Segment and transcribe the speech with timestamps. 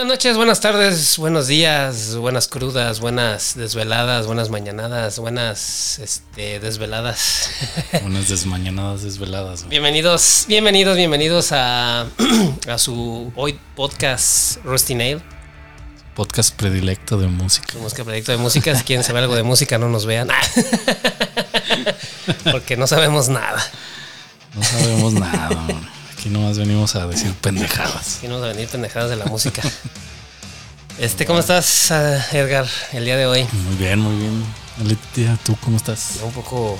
[0.00, 7.50] Buenas noches, buenas tardes, buenos días, buenas crudas, buenas desveladas, buenas mañanadas, buenas este, desveladas.
[8.02, 9.68] Unas desmañanadas desveladas.
[9.68, 12.06] Bienvenidos, bienvenidos, bienvenidos a,
[12.66, 15.20] a su hoy podcast Rusty Nail,
[16.14, 17.76] Podcast predilecto de música.
[17.78, 18.74] música proyecto de música.
[18.74, 20.28] Si quieren saber algo de música, no nos vean.
[22.50, 23.62] Porque no sabemos nada.
[24.54, 25.62] No sabemos nada.
[25.66, 25.76] güey.
[26.20, 28.18] Aquí nomás venimos a decir pendejadas.
[28.18, 29.62] Aquí nos a venir pendejadas de la música.
[30.98, 33.46] Este, ¿cómo estás, ah, Edgar, el día de hoy?
[33.52, 34.44] Muy bien, muy bien.
[34.84, 36.16] Letitia, ¿tú cómo estás?
[36.22, 36.78] Un poco,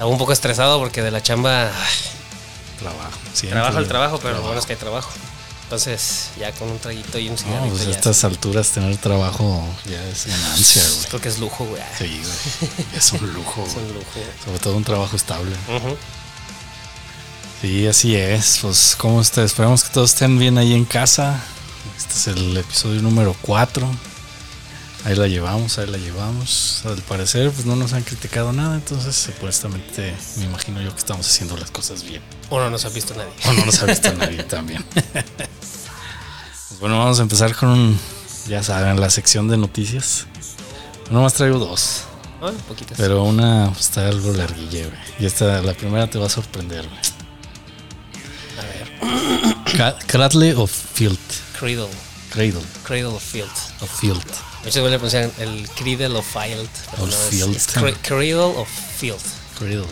[0.00, 1.70] un poco estresado porque de la chamba
[2.78, 3.10] Trabajo.
[3.34, 3.50] Siempre.
[3.60, 5.10] Trabajo el trabajo, pero lo bueno es que hay trabajo.
[5.64, 8.96] Entonces, ya con un traguito y un No, cigarrito pues a ya estas alturas tener
[8.96, 11.04] trabajo ya es ganancia, güey.
[11.08, 11.82] creo que es lujo, güey.
[11.98, 12.86] Sí, güey.
[12.96, 14.20] Es un lujo, Es un lujo.
[14.42, 15.54] Sobre todo un trabajo estable.
[15.68, 15.98] Ujú.
[17.64, 18.58] Sí, así es.
[18.60, 19.42] Pues, ¿cómo está?
[19.42, 21.40] Esperamos que todos estén bien ahí en casa.
[21.96, 23.90] Este es el episodio número 4.
[25.06, 26.82] Ahí la llevamos, ahí la llevamos.
[26.84, 28.74] Al parecer, pues no nos han criticado nada.
[28.74, 32.20] Entonces, supuestamente, me imagino yo que estamos haciendo las cosas bien.
[32.50, 33.32] O no nos ha visto nadie.
[33.48, 34.84] O no nos ha visto nadie también.
[34.92, 37.98] Pues bueno, vamos a empezar con, un-
[38.46, 40.26] ya saben, la sección de noticias.
[41.10, 42.02] Nomás traigo dos.
[42.68, 42.98] Poquitas.
[42.98, 44.98] Pero una pues, está algo larguilla, güey.
[45.18, 47.23] Y esta, la primera te va a sorprender, güey.
[50.06, 51.18] Cradle of Field.
[51.58, 51.88] Cradle.
[52.30, 53.50] Cradle Cradle of Field.
[53.80, 54.24] of Field.
[54.64, 56.68] Muchos le pronuncian el Cradle of Field.
[56.92, 57.56] Of no, es- Field.
[57.56, 59.20] es cra- Cradle of Field.
[59.58, 59.86] Cradle.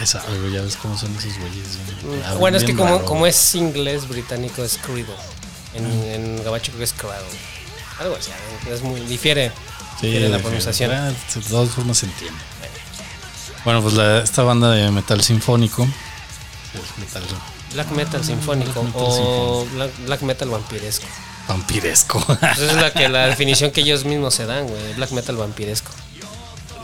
[0.00, 1.66] Esa, ya ves cómo son esos güeyes.
[2.04, 2.22] güey.
[2.22, 5.06] Hablan bueno, es que como, es inglés británico es Cradle.
[5.74, 7.26] En, en gabacho creo que es Cradle.
[7.98, 8.30] Algo así,
[8.72, 9.52] es muy, difiere,
[10.00, 10.90] Sí, difiere la pronunciación.
[10.92, 12.38] ah, De todas formas se entiende.
[13.64, 15.82] Bueno, pues la- esta banda de metal sinfónico.
[16.72, 17.22] es metal
[17.74, 21.06] Black metal sinfónico Black metal o black, black metal vampiresco.
[21.48, 22.18] vampiresco.
[22.42, 24.94] Esa es la, que, la definición que ellos mismos se dan, güey.
[24.94, 25.90] Black metal vampiresco.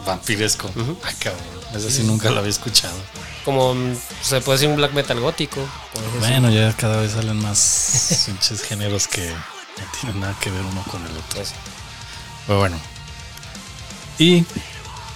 [0.05, 0.71] vampiresco.
[1.05, 1.43] Ah, cabrón.
[1.75, 2.95] Esa sí nunca la había escuchado.
[3.45, 5.61] Como mm, se puede decir un black metal gótico.
[6.21, 10.83] Bueno, ya cada vez salen más pinches géneros que no tienen nada que ver uno
[10.91, 11.37] con el otro.
[11.37, 11.53] Pues,
[12.47, 12.79] Pero bueno.
[14.19, 14.45] Y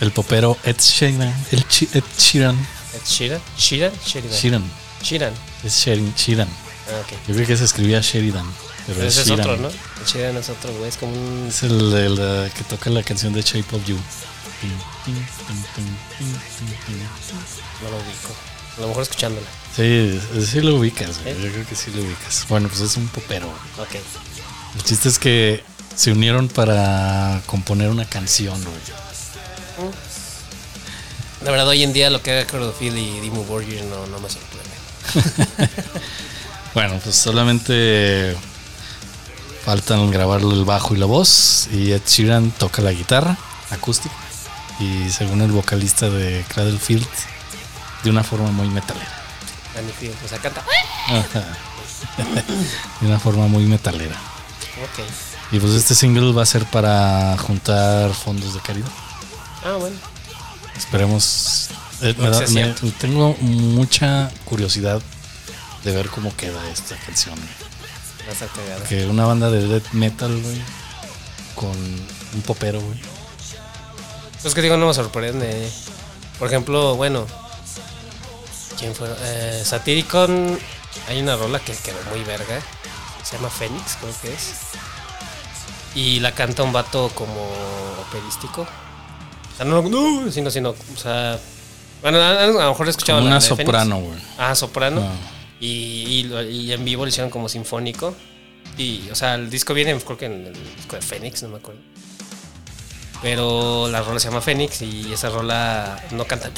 [0.01, 1.33] el popero Ed Sheeran.
[1.53, 2.69] El Ed Sheeran.
[2.95, 3.41] ¿es Sheeran?
[3.57, 3.93] ¿Sheeran?
[4.05, 4.39] Sheridan.
[4.41, 4.71] Sheeran.
[5.03, 5.35] Sheeran.
[5.65, 6.15] Es Sheeran.
[6.15, 6.49] Sheeran.
[6.49, 7.13] Ah, ok.
[7.29, 8.47] Yo creo que se escribía Sheridan.
[8.87, 9.69] Pero, Pero es ese es otro, ¿no?
[9.69, 10.89] El Sheeran es otro, güey.
[10.89, 11.47] Es como un.
[11.49, 13.99] Es el, el, que toca la canción de Shape of You.
[17.83, 18.35] No lo ubico.
[18.77, 19.47] A lo mejor escuchándola.
[19.77, 21.35] Sí, sí lo ubicas, güey.
[21.35, 21.39] ¿Eh?
[21.43, 22.47] Yo creo que sí lo ubicas.
[22.49, 23.47] Bueno, pues es un popero.
[23.47, 23.89] güey.
[23.89, 23.95] Ok.
[24.77, 25.63] El chiste es que
[25.95, 29.93] se unieron para componer una canción, güey.
[31.45, 34.29] La verdad, hoy en día lo que haga Crodofil y Dimmu Borgir no, no me
[34.29, 34.50] sorprende.
[36.73, 38.37] Bueno, pues solamente
[39.65, 41.69] faltan grabarle el bajo y la voz.
[41.73, 43.37] Y Ed Sheeran toca la guitarra
[43.71, 44.15] acústica.
[44.79, 47.07] Y según el vocalista de Cradlefield,
[48.05, 49.09] de una forma muy metalera.
[50.25, 50.65] O sea, canta.
[53.01, 54.15] De una forma muy metalera.
[54.15, 55.05] Ok.
[55.53, 58.89] Y pues este single va a ser para juntar fondos de caridad.
[59.65, 59.97] Ah, bueno.
[60.77, 61.71] Esperemos.
[62.03, 65.01] Eh, me da- me- tengo mucha curiosidad
[65.85, 67.39] de ver cómo queda esta canción.
[67.39, 68.89] A.
[68.89, 70.61] Que una banda de death metal, güey,
[71.55, 73.01] con un popero, güey.
[74.43, 75.71] Pues que digo, no me sorprende.
[76.39, 77.27] Por ejemplo, bueno.
[78.79, 79.09] ¿Quién fue?
[79.21, 80.59] Eh, Satyricon.
[81.09, 82.61] Hay una rola que quedó muy verga.
[83.23, 84.51] Se llama Fénix, creo que es.
[85.95, 87.35] Y la canta un vato como
[88.09, 88.63] operístico.
[88.63, 91.39] O sea, no, no, sino, sino, o sea.
[92.03, 94.19] Bueno, a, a lo mejor he escuchado Como la una soprano, güey.
[94.39, 95.03] Ah, soprano.
[95.03, 95.13] Ah.
[95.61, 98.15] Y, y, en vivo lo hicieron como sinfónico.
[98.79, 101.57] Y, o sea, el disco viene, creo que en el disco de Fénix, no me
[101.59, 101.81] acuerdo.
[103.21, 106.51] Pero la rola se llama Fénix y esa rola no canta,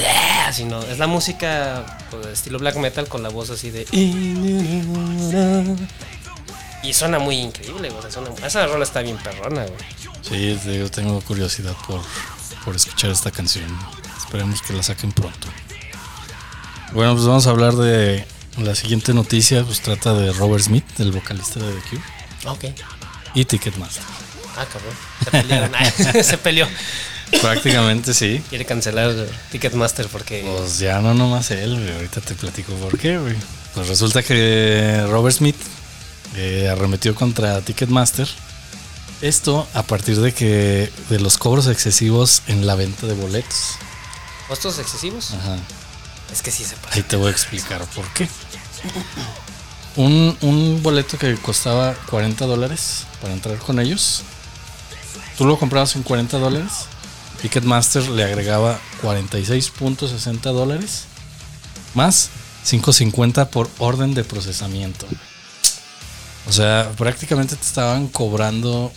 [0.52, 3.84] sino es la música pues, estilo black metal con la voz así de.
[6.84, 7.98] Y suena muy increíble, güey.
[7.98, 10.56] o sea, suena- esa rola está bien perrona, güey.
[10.56, 12.00] Sí, tengo curiosidad por,
[12.64, 13.66] por escuchar esta canción.
[14.32, 15.46] Esperemos que la saquen pronto.
[16.94, 18.24] Bueno, pues vamos a hablar de
[18.56, 19.62] la siguiente noticia.
[19.62, 22.02] Pues trata de Robert Smith, el vocalista de The Cure,
[22.46, 22.64] Ok.
[23.34, 24.02] y Ticketmaster.
[24.56, 24.94] Ah, cabrón.
[25.22, 25.72] Se pelearon.
[26.24, 26.66] se peleó.
[27.42, 28.42] Prácticamente sí.
[28.48, 29.14] Quiere cancelar
[29.50, 30.50] Ticketmaster porque.
[30.56, 31.92] Pues ya no nomás él, güey.
[31.92, 33.36] Ahorita te platico por qué, güey.
[33.74, 35.56] Pues resulta que Robert Smith
[36.36, 38.28] eh, arremetió contra Ticketmaster.
[39.20, 43.76] Esto a partir de que de los cobros excesivos en la venta de boletos.
[44.48, 45.32] ¿Costos excesivos?
[45.32, 45.56] Ajá.
[46.32, 46.94] Es que sí se pasa.
[46.96, 48.28] Ahí te voy a explicar por qué.
[49.96, 54.22] un, un boleto que costaba 40 dólares para entrar con ellos.
[55.36, 56.72] Tú lo comprabas en 40 dólares.
[57.40, 61.04] Ticketmaster le agregaba 46.60 dólares.
[61.94, 62.30] Más
[62.66, 65.06] 5.50 por orden de procesamiento.
[66.48, 68.92] O sea, prácticamente te estaban cobrando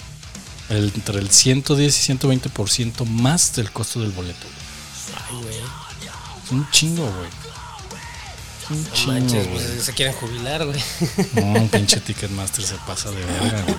[0.69, 4.47] el- entre el 110 y 120% más del costo del boleto.
[5.31, 5.61] Güey.
[6.51, 7.29] Un chingo, güey.
[8.69, 9.63] Un No chingo, manches, güey.
[9.65, 10.79] pues se quieren jubilar, güey.
[11.33, 13.75] No, un pinche Ticketmaster se pasa de verga, güey.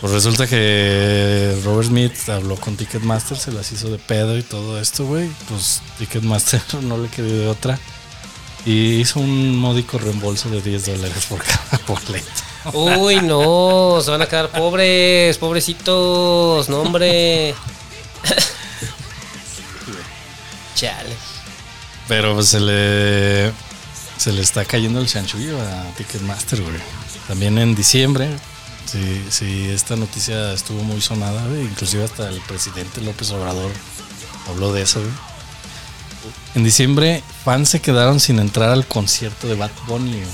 [0.00, 4.80] Pues resulta que Robert Smith habló con Ticketmaster, se las hizo de pedo y todo
[4.80, 5.30] esto, güey.
[5.48, 7.78] Pues Ticketmaster no le quedó de otra.
[8.64, 12.26] Y hizo un módico reembolso de 10 dólares por cada boleto.
[12.72, 17.54] Uy, no, se van a quedar pobres, pobrecitos, no, hombre.
[20.76, 21.16] Chale.
[22.06, 23.52] Pero pues se le,
[24.16, 26.76] se le está cayendo el chanchullo a Ticketmaster, güey.
[27.26, 28.28] También en diciembre,
[28.84, 31.62] sí, sí, esta noticia estuvo muy sonada, güey.
[31.62, 33.72] Inclusive hasta el presidente López Obrador
[34.48, 35.12] habló de eso, güey.
[36.54, 40.12] En diciembre, fans se quedaron sin entrar al concierto de Bad Bunny.
[40.12, 40.26] güey.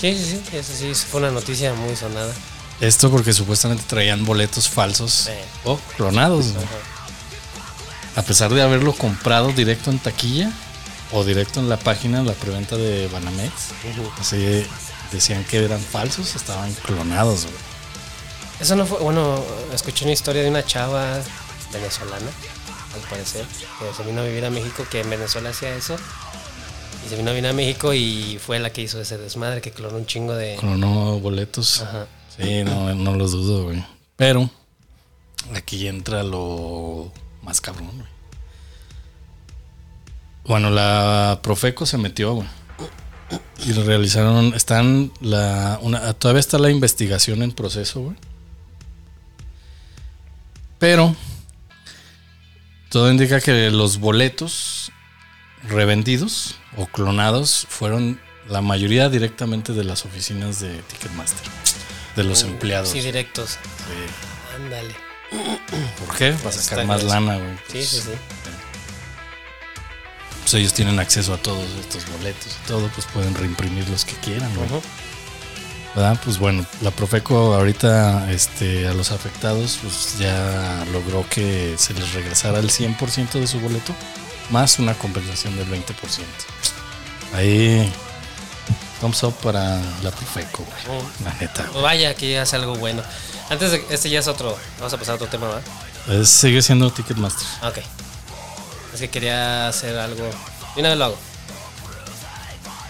[0.00, 2.32] Sí, sí, sí, eso sí, fue una noticia muy sonada.
[2.80, 5.28] Esto porque supuestamente traían boletos falsos
[5.64, 6.64] o clonados, güey.
[6.64, 6.91] Ajá.
[8.14, 10.52] A pesar de haberlo comprado directo en taquilla
[11.12, 13.52] o directo en la página, la preventa de Banamex.
[14.18, 14.66] Así
[15.10, 17.56] decían que eran falsos, estaban clonados, güey.
[18.60, 19.42] Eso no fue, bueno,
[19.74, 21.20] escuché una historia de una chava
[21.72, 22.30] venezolana,
[22.94, 23.44] al parecer,
[23.78, 25.96] que se vino a vivir a México, que en Venezuela hacía eso.
[27.04, 29.72] Y se vino a vivir a México y fue la que hizo ese desmadre, que
[29.72, 30.56] clonó un chingo de...
[30.60, 31.80] Clonó boletos.
[31.80, 32.06] Ajá.
[32.36, 33.84] Sí, no, no lo dudo, güey.
[34.16, 34.48] Pero
[35.54, 37.10] aquí entra lo
[37.42, 38.08] más cabrón, güey.
[40.44, 42.48] Bueno, la Profeco se metió, güey.
[43.64, 48.16] Y realizaron, están la, una, todavía está la investigación en proceso, güey.
[50.78, 51.14] Pero
[52.90, 54.90] todo indica que los boletos
[55.62, 61.46] revendidos o clonados fueron la mayoría directamente de las oficinas de Ticketmaster,
[62.16, 62.88] de los empleados.
[62.88, 63.50] Sí, directos.
[63.50, 64.56] Sí.
[64.56, 65.11] Ándale.
[66.06, 66.32] ¿Por qué?
[66.32, 67.58] Para sacar Está más lana, güey.
[67.70, 68.10] Sí, sí, sí.
[70.42, 74.14] pues ellos tienen acceso a todos estos boletos y todo, pues pueden reimprimir los que
[74.16, 74.68] quieran, güey.
[75.94, 76.18] ¿Verdad?
[76.24, 82.14] Pues bueno, la Profeco ahorita este, a los afectados pues ya logró que se les
[82.14, 83.94] regresara el 100% de su boleto,
[84.50, 85.84] más una compensación del 20%.
[87.34, 87.92] Ahí,
[89.00, 91.02] thumbs up para la Profeco, güey.
[91.24, 91.82] La neta, güey.
[91.82, 93.02] Vaya, que hace algo bueno.
[93.50, 94.56] Antes de este ya es otro.
[94.78, 95.62] Vamos a pasar a otro tema, ¿verdad?
[96.20, 97.46] Es- sigue siendo Ticketmaster.
[97.62, 97.78] Ok.
[98.94, 100.28] Es que quería hacer algo.
[100.76, 101.16] Y una vez lo hago.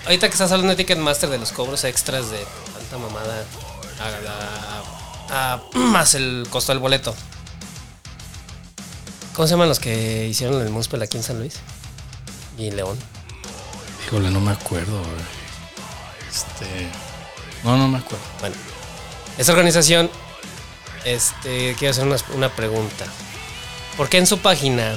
[0.04, 2.44] Ahorita que estás hablando de Ticketmaster de los cobros extras de
[2.74, 3.44] tanta mamada
[4.00, 7.14] a- a- a- más el costo del boleto.
[9.34, 11.54] ¿Cómo se llaman los que hicieron el Muspel aquí en San Luis?
[12.58, 12.98] Y León.
[14.06, 15.00] Híjole, no me acuerdo.
[16.30, 16.88] Este.
[17.64, 18.24] No, no me acuerdo.
[18.40, 18.56] Bueno,
[19.38, 20.10] esta organización,
[21.04, 23.04] este, quiero hacer una, una pregunta.
[23.96, 24.96] ¿Por qué en su página,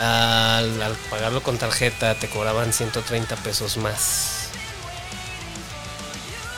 [0.00, 4.44] al, al pagarlo con tarjeta, te cobraban 130 pesos más?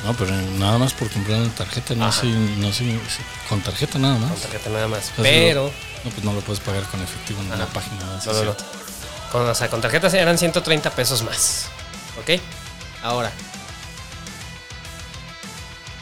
[0.05, 2.71] No, pero nada más por comprar una tarjeta, no sé, no
[3.49, 4.31] con tarjeta nada más.
[4.31, 5.13] Con tarjeta nada más.
[5.17, 5.73] Pero,
[6.05, 8.21] No, pues no lo puedes pagar con efectivo en la página.
[9.33, 11.67] Con, o sea, con tarjetas eran 130 pesos más.
[12.21, 12.41] ¿Ok?
[13.03, 13.33] Ahora.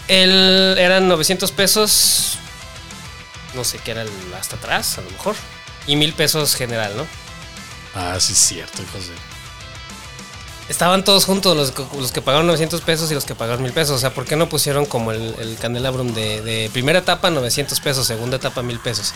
[0.09, 2.39] El, eran 900 pesos.
[3.55, 5.37] No sé qué era el hasta atrás, a lo mejor.
[5.87, 7.07] Y mil pesos general, ¿no?
[7.95, 8.89] Ah, sí, es cierto, de.
[10.69, 13.73] Estaban todos juntos, los, que- los que pagaron 900 pesos y los que pagaron 1000
[13.73, 13.97] pesos.
[13.97, 17.79] O sea, ¿por qué no pusieron como el, el candelabrum de, de primera etapa 900
[17.81, 19.13] pesos, segunda etapa 1000 pesos?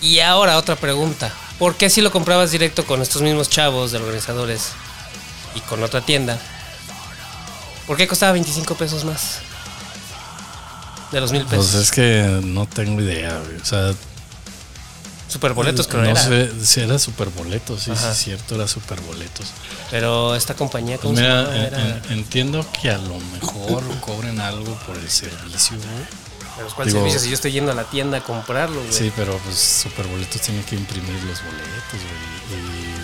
[0.00, 1.32] Y ahora otra pregunta.
[1.58, 4.68] ¿Por qué si lo comprabas directo con estos mismos chavos de organizadores
[5.56, 6.38] y con otra tienda?
[7.88, 9.40] ¿Por qué costaba 25 pesos más?
[11.12, 11.70] De los 1000 pesos.
[11.72, 13.56] Pues es que no tengo idea, güey.
[13.60, 13.92] O sea,
[15.28, 16.22] Superboletos creo no era.
[16.22, 18.12] sé si era superboletos, sí, sí, Ajá.
[18.12, 19.48] es cierto, era superboletos.
[19.90, 21.56] Pero esta compañía, ¿cómo Pues se mira, llama?
[21.56, 26.28] en- Era- en- entiendo que a lo mejor cobren algo por el servicio, güey.
[26.56, 27.20] Pero ¿Cuál digo- servicio?
[27.20, 28.92] Si yo estoy yendo a la tienda a comprarlo, güey.
[28.92, 32.58] Sí, pero pues Superboletos tiene que imprimir los boletos, güey.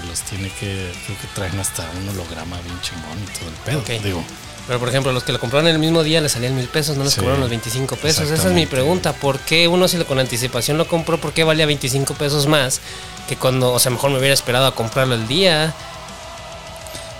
[0.04, 3.54] Y los tiene que, creo que traen hasta un holograma bien chingón y todo el
[3.66, 3.78] pedo.
[3.80, 4.02] Ok.
[4.02, 4.25] Digo,
[4.66, 7.04] Pero por ejemplo, los que lo compraron el mismo día le salían mil pesos, no
[7.04, 8.30] les Sí, cobraron los 25 pesos.
[8.30, 9.12] Esa es mi pregunta.
[9.12, 12.80] ¿Por qué uno si lo con anticipación lo compró, por qué valía 25 pesos más
[13.28, 15.75] que cuando, o sea, mejor me hubiera esperado a comprarlo el día?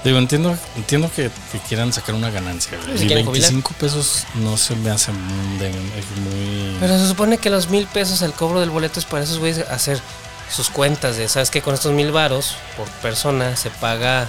[0.05, 2.79] Digo, entiendo, entiendo que, que quieran sacar una ganancia.
[2.95, 3.51] Y quieren jubilar.
[3.51, 5.59] 25 pesos no se me hace muy...
[5.59, 9.25] de- muy- Pero se supone que los mil pesos, el cobro del boleto es para
[9.25, 9.99] esos güeyes hacer
[10.55, 11.63] sus cuentas de, ¿sabes qué?
[11.63, 14.29] Con estos mil varos por persona se paga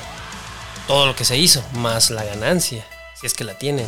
[0.88, 2.86] todo lo que se hizo, más la ganancia,
[3.20, 3.88] si es que la tienen.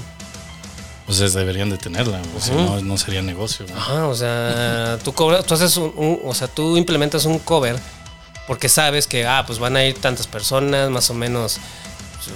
[1.06, 2.60] Pues es- deberían de tenerla, o si Ujú.
[2.62, 3.66] no, no sería negocio.
[3.66, 3.78] güey.
[3.78, 7.78] Ajá, o sea, tú cobras, tú haces un, un- o sea, tú implementas un cover
[8.48, 11.60] porque sabes que, ah, pues van a ir tantas personas, más o menos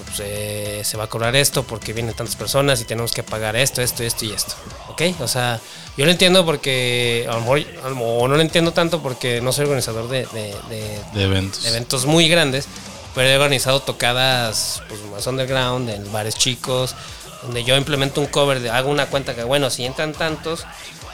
[0.05, 3.57] pues, eh, se va a cobrar esto porque vienen tantas personas y tenemos que pagar
[3.57, 4.53] esto, esto, esto y esto,
[4.87, 5.01] ¿ok?
[5.19, 5.59] O sea,
[5.97, 9.41] yo lo entiendo porque, a lo mejor, a lo mejor no lo entiendo tanto porque
[9.41, 11.63] no soy organizador de, de- de- De eventos.
[11.63, 12.67] de eventos muy grandes,
[13.15, 16.95] pero he organizado tocadas pues, más underground en bares chicos,
[17.43, 20.65] donde yo implemento un cover, de, hago una cuenta que, bueno, si entran tantos,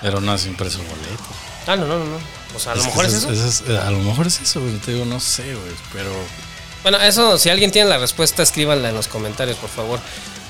[0.01, 1.23] Pero no has impreso boleto.
[1.65, 2.17] Ah, no, no, no, no.
[2.55, 3.31] O sea, a lo mejor es eso.
[3.31, 4.73] es- a lo mejor es eso, güey.
[4.77, 5.73] Te digo, no sé, güey.
[5.91, 6.11] Pero
[6.83, 9.99] Bueno, eso, si alguien tiene la respuesta, escríbanla en los comentarios, por favor.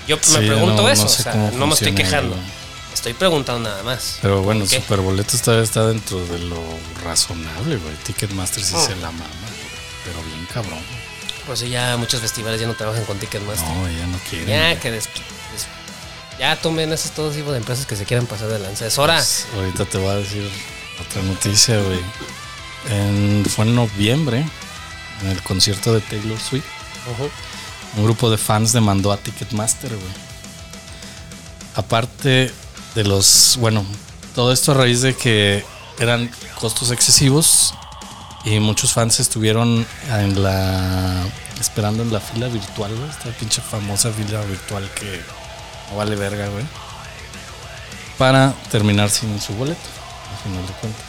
[0.08, 2.36] Yo Sí, me pregunto no- eso, no sé o sea, no me estoy quejando.
[2.36, 2.48] güey.
[2.94, 4.20] Estoy preguntando nada más.
[4.22, 4.66] Pero bueno.
[4.68, 6.62] Superboletos todavía está dentro de lo
[7.04, 7.96] razonable, güey.
[8.04, 8.86] Ticketmaster sí Oh.
[8.86, 9.26] se la mama.
[10.06, 10.80] Pero bien cabrón.
[11.48, 13.68] Por eso ya muchos festivales ya no trabajan con Ticketmaster.
[13.68, 14.48] No, ya no quieren.
[14.48, 18.50] ya que des- des- ya tomen esos todo tipo de empresas que se quieran pasar
[18.50, 18.86] de lanza.
[18.86, 19.16] Es hora.
[19.16, 20.48] Pues, ahorita te voy a decir
[21.08, 22.00] otra noticia, güey.
[22.90, 24.46] En- fue en noviembre,
[25.24, 26.66] en el concierto de Taylor Swift.
[27.12, 27.30] Ujú.
[27.96, 30.28] Un grupo de fans demandó a Ticketmaster, güey.
[31.76, 32.52] Aparte
[32.96, 33.56] de los.
[33.60, 33.86] Bueno,
[34.36, 35.64] todo esto a raíz de que
[36.00, 37.74] eran costos excesivos
[38.46, 41.24] y muchos fans estuvieron en la.
[41.60, 43.10] esperando en la fila virtual, güey.
[43.10, 45.22] Esta pinche famosa fila virtual que
[45.92, 46.66] no vale verga, güey.
[48.18, 49.80] Para terminar sin su boleto,
[50.32, 51.04] al final de cuentas.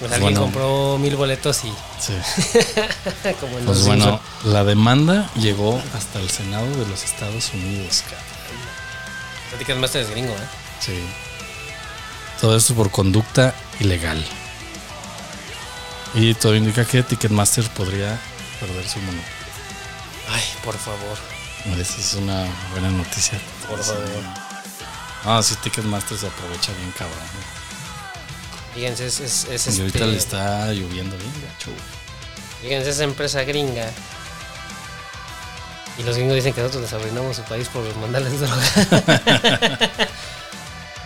[0.00, 0.40] Pues alguien bueno.
[0.42, 2.14] compró mil boletos y Sí.
[3.40, 4.52] como en Pues los bueno, Simpson.
[4.52, 9.58] la demanda llegó hasta el Senado de los Estados Unidos, cabrón.
[9.58, 10.48] Ticketmaster es gringo, ¿eh?
[10.80, 10.98] Sí.
[12.40, 14.24] Todo esto por conducta ilegal.
[16.14, 18.18] Y todo indica que Ticketmaster podría
[18.60, 19.24] perder su monopolio.
[20.30, 21.18] Ay, por favor.
[21.78, 23.38] Esa es una buena noticia.
[23.68, 24.02] Por favor.
[25.24, 27.18] Ah, sí, Ticketmaster se aprovecha bien cabrón.
[28.74, 31.70] Fíjense, es, es, es Y ahorita este- le está lloviendo bien gacho.
[32.62, 33.90] Fíjense, esa empresa gringa.
[35.98, 38.62] Y los gringos dicen que nosotros les arruinamos su país por mandarles droga.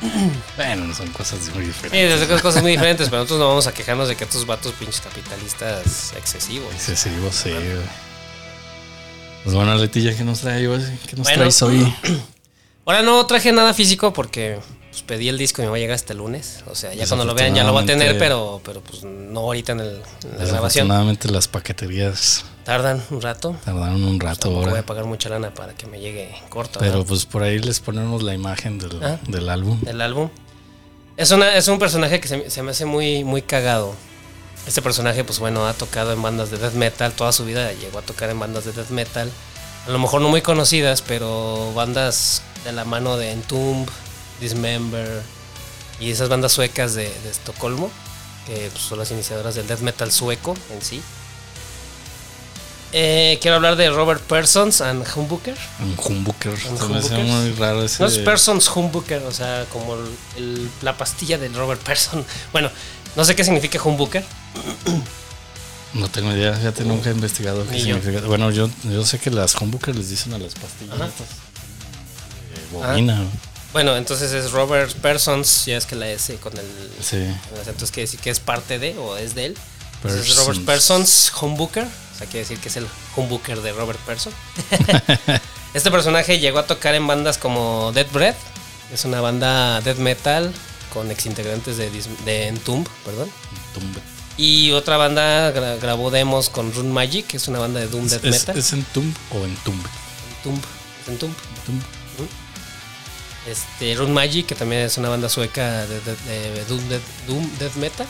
[0.57, 2.29] Bueno, son cosas muy Sí, diferentes.
[2.29, 5.01] son cosas muy diferentes, pero nosotros no vamos a quejarnos de que estos vatos pinches
[5.01, 6.73] capitalistas excesivos.
[6.75, 8.07] Excesivo, sí, güey.
[9.45, 10.83] Pues bueno, Letilla, ¿qué nos trae hoy?
[11.09, 11.39] ¿Qué nos Bueno.
[11.39, 11.95] traes hoy?
[12.85, 14.59] Ahora no traje nada físico porque
[14.91, 16.63] pues, pedí el disco y me va a llegar hasta el lunes.
[16.67, 19.41] O sea, ya cuando lo vean ya lo va a tener, pero, pero pues no
[19.41, 20.49] ahorita en, el- en la grabación.
[20.49, 23.57] Desafortunadamente las paqueterías Tardan un rato.
[23.65, 26.81] tardaron un rato Tampoco voy a pagar mucha lana para que me llegue corto.
[26.81, 27.07] Pero ¿verdad?
[27.07, 29.19] pues por ahí les ponemos la imagen del, Ah.
[29.29, 29.81] del álbum.
[29.83, 30.29] del álbum.
[31.17, 33.95] Es, una, es un personaje que se, me- se me hace muy, muy cagado.
[34.67, 37.73] Este personaje, pues bueno, ha tocado en bandas de death metal toda su vida.
[37.73, 39.31] Llegó a tocar en bandas de death metal.
[39.87, 43.89] A lo mejor no muy conocidas, pero bandas de la mano de Entomb,
[44.41, 45.23] Dismember
[46.01, 47.91] y esas bandas suecas de, de Estocolmo,
[48.45, 51.01] que pues, son las iniciadoras del death metal sueco en sí.
[52.99, 55.55] Eh, quiero hablar de Robert Persons and Humbucker.
[55.99, 56.55] Humbucker.
[56.81, 57.19] Humbucker.
[57.19, 58.03] muy raro ese.
[58.03, 62.25] No es Persons Humbucker, o sea, como el- el- la pastilla del Robert Person.
[62.53, 62.71] Bueno,
[63.15, 64.25] no sé qué significa Humbucker.
[65.93, 67.85] No tengo idea, fíjate, nunca he investigado qué yo.
[67.97, 68.27] significa.
[68.27, 71.21] Bueno, yo, yo sé que las humbuckers les dicen a las pastillas estas.
[71.21, 73.25] Eh, bobina.
[73.75, 76.65] Bueno, entonces es Robert Persons, ya es que la S con el,
[77.03, 77.17] Sí.
[77.17, 79.57] el acento es que decir que es parte de o es de él.
[79.97, 80.47] Entonces es Persons.
[80.47, 84.33] Robert Persons Humbucker, o sea, quiere decir que es el Humbucker de Robert Person.
[85.75, 88.37] este personaje llegó a tocar en bandas como Dead Breath,
[88.93, 90.53] es una banda death metal
[90.93, 91.91] con exintegrantes de,
[92.25, 93.31] de Entomb, perdón.
[93.75, 94.01] Tumbe.
[94.39, 98.07] Y otra banda gra- grabó demos con Rune Magic, que es una banda de Doom
[98.09, 98.59] Death ¿Es, Metal.
[98.59, 99.45] ¿Es en Tumb o?
[99.45, 99.85] Entomb,
[101.03, 101.35] es Entomb.
[101.67, 101.83] Tumb.
[103.47, 107.51] Este, Rune Magic, que también es una banda sueca de, de- de Doom, Death, Doom
[107.59, 108.07] Death Metal.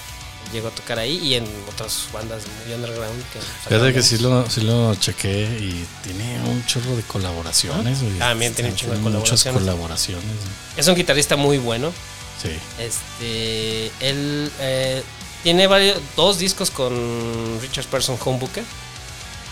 [0.53, 3.23] Llegó a tocar ahí y en otras bandas muy underground.
[3.33, 8.01] Que Fíjate que sí lo, sí lo chequé y tiene un chorro de colaboraciones.
[8.03, 8.19] güey.
[8.19, 9.61] También tiene un chorro de Muchas colaboraciones.
[9.63, 10.25] colaboraciones.
[10.25, 10.49] güey.
[10.77, 11.93] Es un guitarrista muy bueno.
[12.41, 12.51] Sí.
[12.79, 15.03] Este, él eh,
[15.43, 18.65] tiene varios, dos discos con Richard Person Humbucker.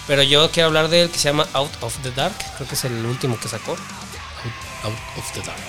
[0.07, 2.35] Pero yo quiero hablar de él que se llama Out of the Dark.
[2.57, 3.73] Creo que es el último que sacó.
[3.73, 3.79] Out,
[4.85, 5.61] Out of the Dark.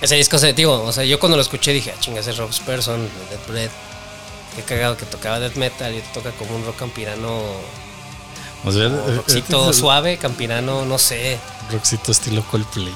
[0.00, 2.38] Ese disco, se, digo, o sea, yo cuando lo escuché dije, ah, chinga, ese es
[2.38, 3.70] Rob Person, de Death Breath.
[4.56, 7.40] Qué cagado que tocaba death metal y toca como un rock campirano.
[8.64, 11.38] O sea, Un eh, rockcito eh, suave, campirano, no sé.
[11.70, 12.92] Rockcito estilo Coldplay.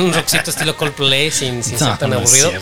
[0.00, 2.52] Un rockcito estilo Coldplay sin, sin No, ser tan no aburrido.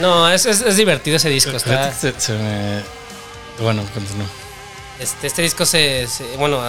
[0.00, 1.56] No, es, es, es divertido ese disco.
[1.56, 2.82] Está, se, se me.
[3.60, 4.26] Bueno, continúo.
[5.00, 6.60] este, este disco se, se- Bueno,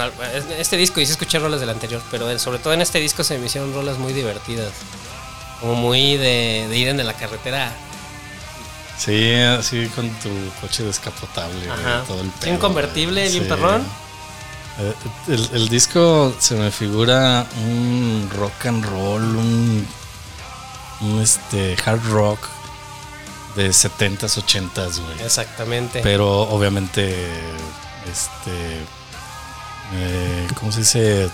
[0.57, 3.37] este disco hice escuchar rolas del anterior, pero eh, sobre todo en este disco se
[3.37, 4.71] me hicieron rolas muy divertidas.
[5.59, 7.71] Como muy de, de ir en la carretera.
[8.97, 10.29] Sí, así con tu
[10.61, 11.69] coche descapotable.
[11.69, 12.03] Ajá.
[12.07, 13.85] todo el Sí, un pedo, convertible bien perrón.
[14.79, 14.93] Eh,
[15.29, 19.87] El, el disco se me figura un rock and roll, un,
[21.01, 22.39] un este hard rock
[23.55, 25.21] de 70s, 80s, güey.
[25.23, 25.99] Exactamente.
[26.01, 27.27] Pero obviamente,
[28.11, 28.77] este,
[29.93, 31.29] eh, ¿cómo se dice?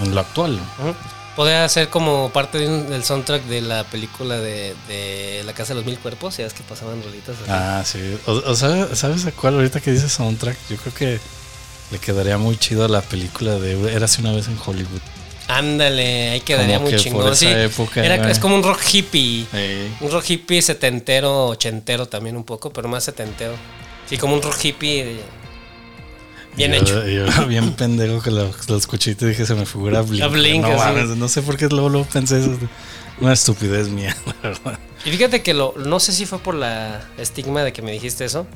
[0.00, 0.58] En lo actual.
[0.78, 0.94] Ujú.
[1.36, 5.72] Podría ser como parte de un- del soundtrack de la película de, de La Casa
[5.72, 7.44] de los Mil Cuerpos, ya es que pasaban rolitas así.
[7.48, 8.18] Ah, sí.
[8.26, 10.56] O, o sea, ¿sabes a cuál ahorita que dices soundtrack?
[10.68, 11.20] Yo creo que
[11.92, 15.00] le quedaría muy chido a la película de Érase una vez en Hollywood.
[15.48, 17.34] Ándale, ahí quedaría Como muy que chingón.
[17.34, 17.46] sí.
[17.48, 19.46] época, Era, es como un rock hippie.
[20.00, 23.54] Un rock hippie setentero, ochentero también un poco, pero más setentero.
[24.08, 25.20] Sí, como un rock hippie
[26.56, 27.06] bien Yo- hecho.
[27.08, 30.30] Yo era bien pendejo que lo, lo escuché y te dije se me figura Blink.
[30.30, 32.58] Blink, no, mames, no sé por qué luego, luego pensé eso.
[33.20, 34.78] Una estupidez mía, la verdad.
[35.04, 38.24] Y fíjate que lo, no sé si fue por la estigma de que me dijiste
[38.24, 38.46] eso.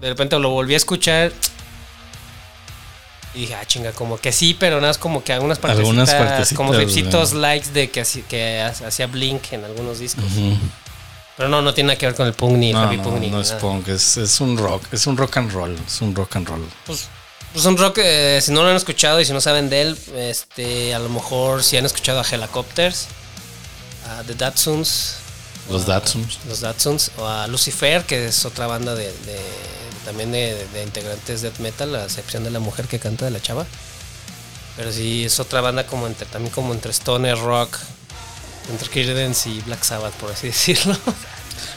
[0.00, 1.32] De repente lo volví a escuchar.
[3.34, 6.14] Y dije, ah, chinga, como que sí, pero nada, es como que algunas partecitas, Algunas
[6.14, 7.42] partecitas, como ripsitos güey.
[7.42, 10.24] likes de que, que ha- hacía Blink en algunos discos.
[10.24, 10.56] Ujú.
[11.36, 13.02] Pero no, no tiene nada que ver con el punk ni el No, heavy no,
[13.02, 16.00] punk ni no es punk, es, es un rock, es un rock and roll, es
[16.00, 16.68] un rock and roll.
[16.86, 17.08] Pues,
[17.52, 19.98] pues un rock, eh, si no lo han escuchado y si no saben de él,
[20.16, 23.06] este, a lo mejor si han escuchado a Helicopters,
[24.08, 25.16] a The Datsuns,
[25.70, 26.38] Los Datsuns.
[26.46, 29.74] los Datsuns, o a Lucifer, que es otra banda de, de-
[30.04, 33.30] también de, de integrantes de death metal, a excepción de la mujer que canta de
[33.32, 33.64] la chava.
[34.76, 37.76] Pero sí, es otra banda como entre, también como entre stoner rock,
[38.70, 40.96] entre Creedence y Black Sabbath, por así decirlo.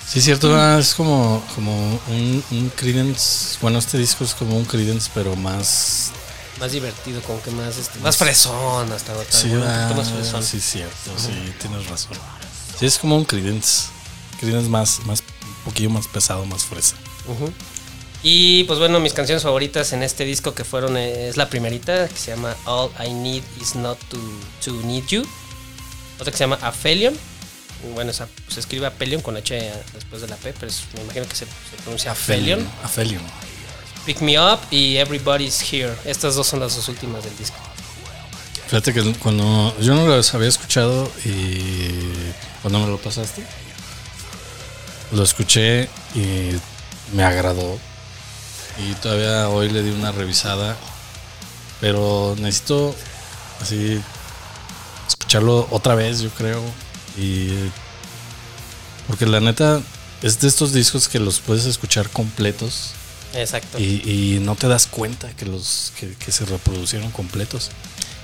[0.08, 1.76] Sí, cierto, es como, como
[2.08, 3.58] un, un Creedence.
[3.62, 6.12] Bueno, este disco es como un Creedence, pero más.
[6.60, 10.44] más divertido, como que más, este, más fresón, hasta, hasta Sí, ah, más fresón.
[10.44, 12.14] sí, cierto, sí, tienes razón.
[12.80, 13.88] Sí, es como un Creedence.
[14.40, 16.96] Creedence más, más, un poquillo más pesado, más fresa.
[18.24, 22.08] Y pues bueno, mis canciones favoritas en este disco que fueron eh, es la primerita
[22.08, 24.18] que se llama All I Need Is Not to,
[24.64, 25.24] to Need You.
[26.20, 27.16] Otra que se llama Aphelion.
[27.94, 31.28] Bueno, esa, se escribe Aphelion con H después de la P, pero es- me imagino
[31.28, 32.68] que se, se pronuncia Aphelion.
[32.84, 33.22] Aphelion.
[34.06, 35.94] Pick Me Up y Everybody's Here.
[36.06, 37.58] Estas dos son las dos últimas del disco.
[38.68, 42.00] Fíjate que cuando yo no los había escuchado y
[42.62, 43.44] cuando me lo pasaste,
[45.12, 46.52] lo escuché y
[47.14, 47.78] me agradó.
[48.80, 50.76] Y todavía hoy le di una revisada,
[51.80, 52.94] pero necesito
[53.62, 54.02] así
[55.28, 56.62] escucharlo otra vez, yo creo.
[57.18, 57.50] Y
[59.08, 59.82] porque la neta
[60.22, 62.92] es de estos discos que los puedes escuchar completos
[63.34, 63.78] Exacto.
[63.78, 64.02] y,
[64.36, 67.72] y no te das cuenta que los que, que se reproducieron completos.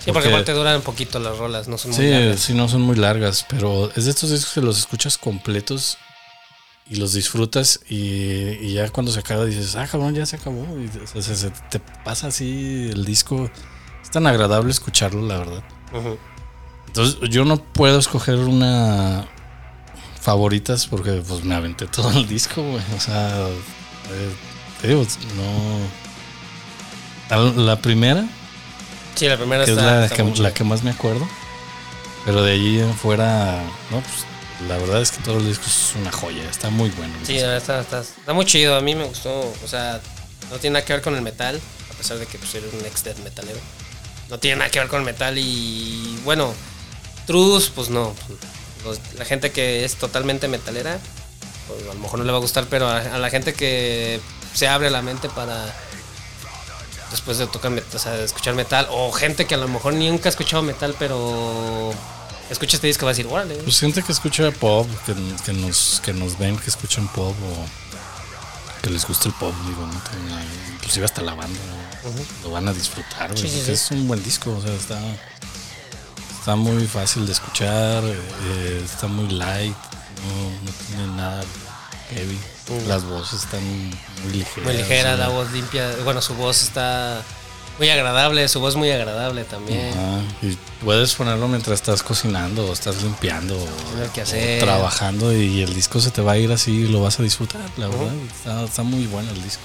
[0.04, 2.40] sí, porque aparte duran un poquito las rolas, no son muy Sí, largas.
[2.40, 5.98] sí, no son muy largas, pero es de estos discos que los escuchas completos
[6.90, 7.96] y los disfrutas y,
[8.62, 10.66] y ya cuando se acaba dices, ah, cabrón, ya se acabó.
[10.80, 13.50] Y, o sea, se te pasa así el disco.
[14.02, 15.64] Es tan agradable escucharlo, la verdad.
[15.94, 16.18] Ujú.
[16.94, 19.26] Entonces yo no puedo escoger una
[20.22, 22.84] favoritas porque pues me aventé todo el disco, güey.
[22.96, 24.32] O sea, eh,
[24.80, 25.04] te digo,
[25.36, 26.04] no...
[27.64, 28.24] La primera
[29.16, 30.16] Sí, la primera que es está, la está
[30.54, 31.28] que, la más me acuerdo.
[32.26, 34.26] Pero de allí en fuera, no, pues
[34.68, 37.16] la verdad es que todo el disco es una joya, está muy bueno.
[37.24, 38.76] Sí, está, está, está muy chido.
[38.76, 39.52] A mí me gustó.
[39.64, 40.00] O sea,
[40.52, 41.60] no tiene nada que ver con el metal.
[41.92, 43.60] A pesar de que pues, eres un ex death metalero.
[44.30, 45.38] No tiene nada que ver con el metal.
[45.40, 46.54] Y bueno,
[47.28, 48.14] Trus, pues no.
[48.84, 51.00] Los- la gente que es totalmente metalera,
[51.68, 52.66] pues a lo mejor no le va a gustar.
[52.70, 54.20] Pero a, a la gente que
[54.54, 55.74] se abre la mente para.
[57.12, 58.88] Después de tocar met- o sea, de escuchar metal.
[58.90, 61.94] O gente que a lo mejor nunca ha escuchado metal, pero.
[62.50, 63.56] Escucha este disco va a decir, órale.
[63.56, 67.66] Pues gente que escucha pop, que, que nos, que nos ven que escuchan pop o
[68.84, 69.98] que les gusta el pop, digo, ¿no?
[70.02, 71.58] También, inclusive hasta la banda
[72.44, 73.64] lo van a disfrutar, sí.
[73.66, 75.00] es un buen disco, o sea, está,
[76.44, 81.42] está muy fácil de escuchar, eh, está muy light, no, no tiene nada
[82.10, 82.38] heavy,
[82.86, 84.66] las voces están muy ligeras.
[84.66, 85.90] Muy ligera, la voz limpia.
[86.04, 87.22] Bueno, su voz está
[87.80, 89.94] muy agradable, su voz muy agradable también.
[89.94, 94.60] Ajá, y puedes ponerlo mientras estás cocinando o estás limpiando o, hacer.
[94.60, 97.62] trabajando y el disco se te va a ir así y lo vas a disfrutar,
[97.78, 98.14] la verdad.
[98.36, 99.64] Está, está muy bueno el disco.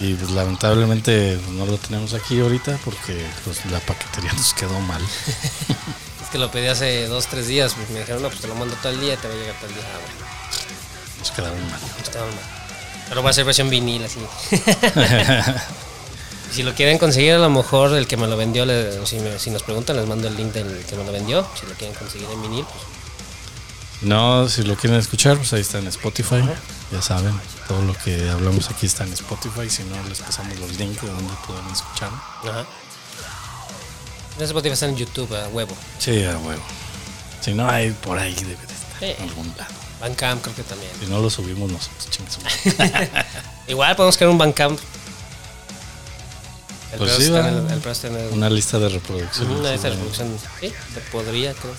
[0.00, 4.78] Y pues lamentablemente pues, no lo tenemos aquí ahorita porque pues, la paquetería nos quedó
[4.80, 5.02] mal.
[6.22, 7.74] Es que lo pedí hace dos, tres días.
[7.74, 9.36] Pues me dijeron, no, pues te lo mando todo el día y te va a
[9.36, 9.82] llegar todo el día.
[9.84, 11.80] Ah, bueno, Nos quedaron mal.
[11.96, 12.44] pues quedaron mal.
[13.08, 14.20] Pero va a ser versión vinil así.
[16.52, 19.38] Si lo quieren conseguir, a lo mejor el que me lo vendió, le- si, me-
[19.38, 21.46] si nos preguntan, les mando el link del que me lo vendió.
[21.58, 22.82] Si lo quieren conseguir en vinil, pues
[24.02, 26.42] No, si lo quieren escuchar, pues ahí está en Spotify.
[26.90, 29.68] Ya saben, todo lo que hablamos aquí está en Spotify.
[29.68, 32.08] Si no, les pasamos los links de donde pueden escuchar.
[32.42, 32.64] Ajá.
[34.38, 35.76] En Spotify está en YouTube, a huevo.
[35.98, 36.62] Sí, a huevo.
[37.42, 39.02] Si no, hay por ahí debe de estar.
[39.22, 39.74] En algún lado.
[40.00, 40.90] Bandcamp creo que también.
[40.98, 42.08] Si no lo subimos nosotros.
[43.68, 44.78] Igual podemos crear un Bandcamp.
[46.92, 47.42] El Pues sí, va.
[47.42, 49.50] tener- el es tener Una lista de reproducción.
[49.50, 50.36] una de estas reproducción.
[50.60, 51.74] Sí, se podría, creo.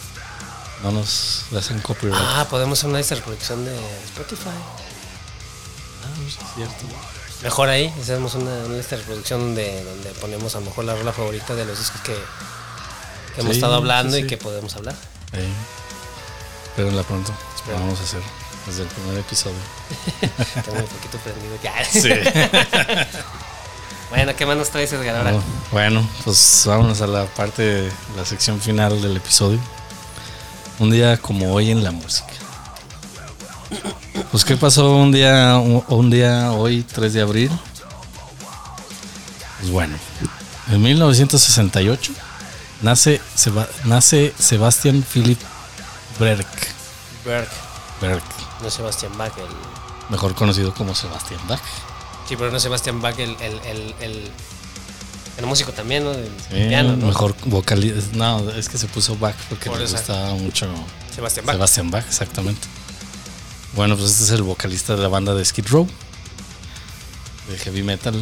[0.84, 2.20] No nos hacen copyright.
[2.20, 4.50] Ah, podemos hacer una lista de reproducción de Spotify.
[4.50, 6.86] Ah, es cierto.
[7.44, 10.96] Mejor ahí, hacemos una, una lista de reproducción donde, donde ponemos a lo mejor la
[10.96, 12.16] rola favorita de los discos que,
[13.36, 14.96] que hemos estado hablando sí, y que podemos hablar.
[15.34, 15.48] Eh,
[16.66, 17.34] espérenla pronto.
[17.68, 18.22] Lo vamos a hacer
[18.66, 19.58] desde el primer episodio.
[20.66, 21.74] Tengo un poquito prendido ya.
[21.92, 22.10] Sí.
[24.10, 25.16] bueno, ¿qué más nos traes, Edgar?
[25.16, 25.40] Ahora.
[25.72, 29.60] Bueno, pues vámonos a la parte la sección final del episodio.
[30.82, 32.28] Un día como hoy en la música.
[34.32, 37.52] Pues qué pasó un día un, un día hoy 3 de abril?
[39.60, 39.96] Pues bueno,
[40.72, 42.12] en 1968
[42.82, 45.40] nace Seba- nace Sebastian Philipp
[46.20, 46.46] Berg,
[47.24, 47.48] Berg,
[48.02, 48.24] Berg,
[48.64, 49.46] no Sebastián Bach, el.
[50.10, 51.62] mejor conocido como Sebastian Bach.
[52.28, 54.32] Sí, pero no Sebastián Bach, el, el, el, el,
[55.38, 56.12] el músico también, ¿no?
[56.12, 57.08] Del Eh, piano, ¿no?
[57.08, 58.00] Mejor vocalista.
[58.14, 59.96] No, es que se puso Bach porque Por le eso.
[59.96, 60.68] gustaba mucho
[61.16, 61.56] Sebastián Bach.
[61.56, 62.68] Sebastian Bach, exactamente.
[63.74, 65.88] Bueno, pues este es el vocalista de la banda de Skid Row,
[67.50, 68.22] de heavy metal.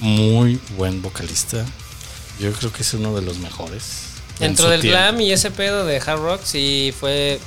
[0.00, 1.64] Muy buen vocalista.
[2.40, 4.04] Yo creo que es uno de los mejores.
[4.40, 4.98] en Dentro del tiempo.
[4.98, 7.38] glam y ese pedo de hard rock, sí fue.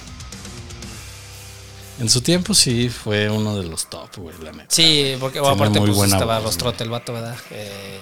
[2.00, 4.68] En su tiempo sí fue uno de los top, güey, la neta.
[4.70, 7.38] Sí, porque o Tiene aparte muy pues, estaba voz, rostrote el vato, ¿verdad?
[7.52, 8.00] Eh,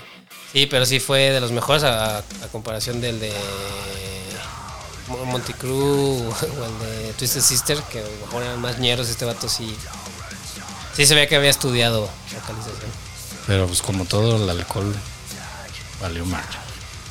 [0.53, 3.33] sí, pero sí fue de los mejores a, a comparación del de
[5.07, 5.73] Mo- Monty Crew
[6.29, 9.09] o el de Twisted Sister, que a lo mejor eran más ñeros.
[9.09, 9.75] Este vato sí.
[10.95, 12.91] Sí se veía que había estudiado vocalización.
[13.47, 14.95] Pero pues como todo, el alcohol
[15.99, 16.43] valió mal.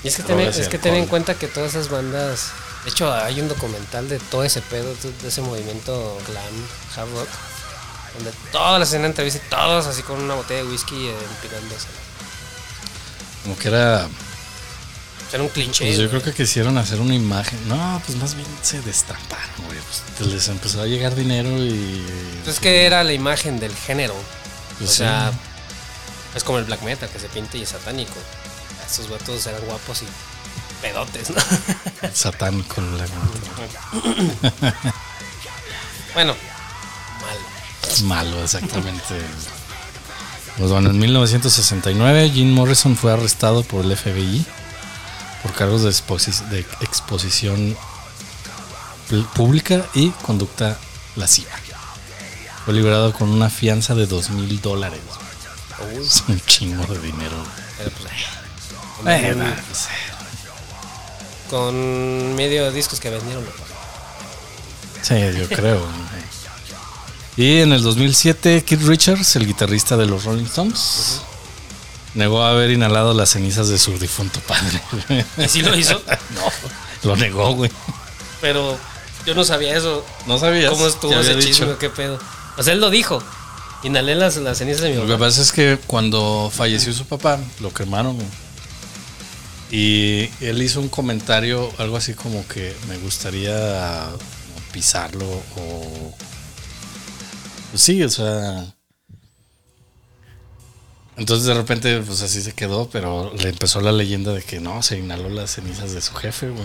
[0.05, 2.51] Y es que, ten, es que ten en cuenta que todas esas bandas.
[2.85, 7.29] De hecho, hay un documental de todo ese pedo, de ese movimiento glam, hard rock,
[8.15, 11.15] donde todas las escenas de entrevista y todos así con una botella de whisky eh,
[11.43, 11.87] empinándose.
[13.43, 14.09] Como que era
[15.33, 15.87] Era un cliché.
[15.87, 17.59] Pues yo creo que quisieron hacer una imagen.
[17.69, 19.79] No, pues más bien se destaparon, güey.
[20.19, 22.05] Pues les empezó a llegar dinero y.
[22.45, 24.15] Pues es que era la imagen del género.
[24.79, 24.99] Pues o sí.
[24.99, 25.33] sea,
[26.35, 28.15] es como el black metal que se pinta y es satánico.
[28.87, 30.07] Estos vatos eran guapos y
[30.83, 31.37] pedotes, ¿no?
[32.13, 33.07] Satánico, la
[36.15, 36.35] bueno,
[37.21, 38.05] malo.
[38.05, 39.21] Malo, exactamente.
[40.59, 44.45] Pues bueno, en 1969 Jim Morrison fue arrestado por el FBI
[45.43, 47.77] por cargos de, exposi- de exposición
[49.35, 50.79] pública y conducta
[51.17, 51.51] lasciva.
[52.65, 55.01] Fue liberado con una fianza de dos mil dólares.
[56.01, 57.37] Es un chingo de dinero.
[59.03, 59.89] pues, un- pues,
[61.51, 63.45] con medio discos que vendieron.
[65.03, 65.85] Sí, yo creo.
[67.37, 71.23] Y en el 2007, Keith Richards, el guitarrista de los Rolling Stones,
[72.15, 74.83] negó haber inhalado las cenizas de su difunto padre.
[75.39, 76.01] ¿Y sí lo hizo?
[76.35, 77.71] no, lo negó, güey.
[78.41, 78.77] Pero
[79.27, 80.05] yo no sabía eso.
[80.27, 80.71] No sabías.
[80.71, 81.77] ¿Cómo estuvo ese chisme?
[81.79, 82.19] ¿Qué pedo?
[82.59, 83.23] O sea, él lo dijo.
[83.83, 85.25] Inhalé las, las cenizas de mi Lo que papá.
[85.27, 88.15] pasa es que cuando falleció su papá, lo quemaron.
[88.15, 88.27] güey.
[89.73, 93.55] Y él hizo un comentario, algo así como que me gustaría
[94.11, 95.25] como pisarlo
[95.57, 96.15] o...
[97.73, 98.73] Pues sí, o sea...
[101.17, 104.83] Entonces de repente, pues así se quedó, pero le empezó la leyenda de que no,
[104.83, 106.65] se inhaló las cenizas de su jefe, güey.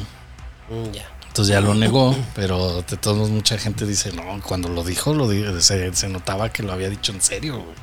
[0.70, 1.06] Mm, ya.
[1.28, 5.13] Entonces ya lo negó, pero de todos modos mucha gente dice, no, cuando lo dijo,
[5.13, 7.76] lo di- se, se notaba que lo había dicho en serio, güey.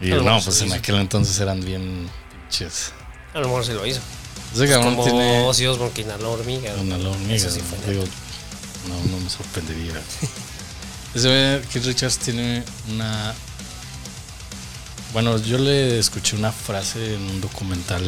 [0.00, 0.76] Y no, pues en hizo.
[0.76, 2.92] aquel entonces eran bien pinches.
[3.34, 4.00] A lo mejor sí lo hizo.
[4.54, 6.72] Ese cabrón Como tiene Ozzy Osbourne que inhaló hormiga.
[6.80, 7.90] una la hormiga, Eso sí fue neta.
[7.90, 8.04] digo,
[8.88, 9.94] no, no me sorprendería.
[11.14, 13.34] Güey, Keith Richards tiene una...
[15.12, 18.02] Bueno, yo le escuché una frase en un documental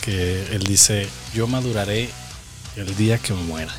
[0.00, 2.08] que él dice, yo maduraré
[2.76, 3.74] el día que me muera.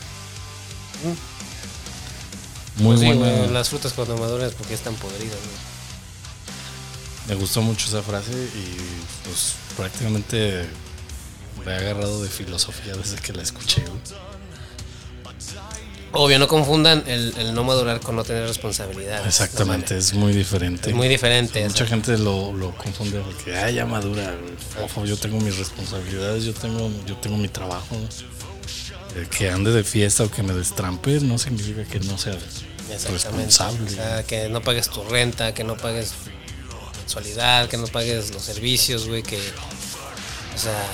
[2.78, 5.38] Muy Pues sí, güey, las frutas cuando maduran es porque están podridas.
[5.38, 5.70] ¿no?
[7.30, 10.66] Me gustó mucho esa frase y pues prácticamente
[11.66, 13.84] me he agarrado de filosofía desde que la escuché.
[16.12, 19.26] Obvio, no confundan el, el no madurar con no tener responsabilidad.
[19.28, 20.90] Exactamente, es muy diferente.
[20.90, 21.64] Es muy diferente.
[21.68, 24.36] Mucha gente lo, lo confunde porque, ah, ya madura.
[24.84, 27.96] Ojo, yo tengo mis responsabilidades, yo tengo, yo tengo mi trabajo.
[29.16, 32.34] Eh, Que ande de fiesta o que me destrampe no significa que no sea
[32.90, 33.84] responsable.
[33.86, 36.14] O sea, que no pagues tu renta, que no pagues
[37.02, 39.38] mensualidad, que no pagues los servicios, güey, que.
[39.38, 40.86] O sea.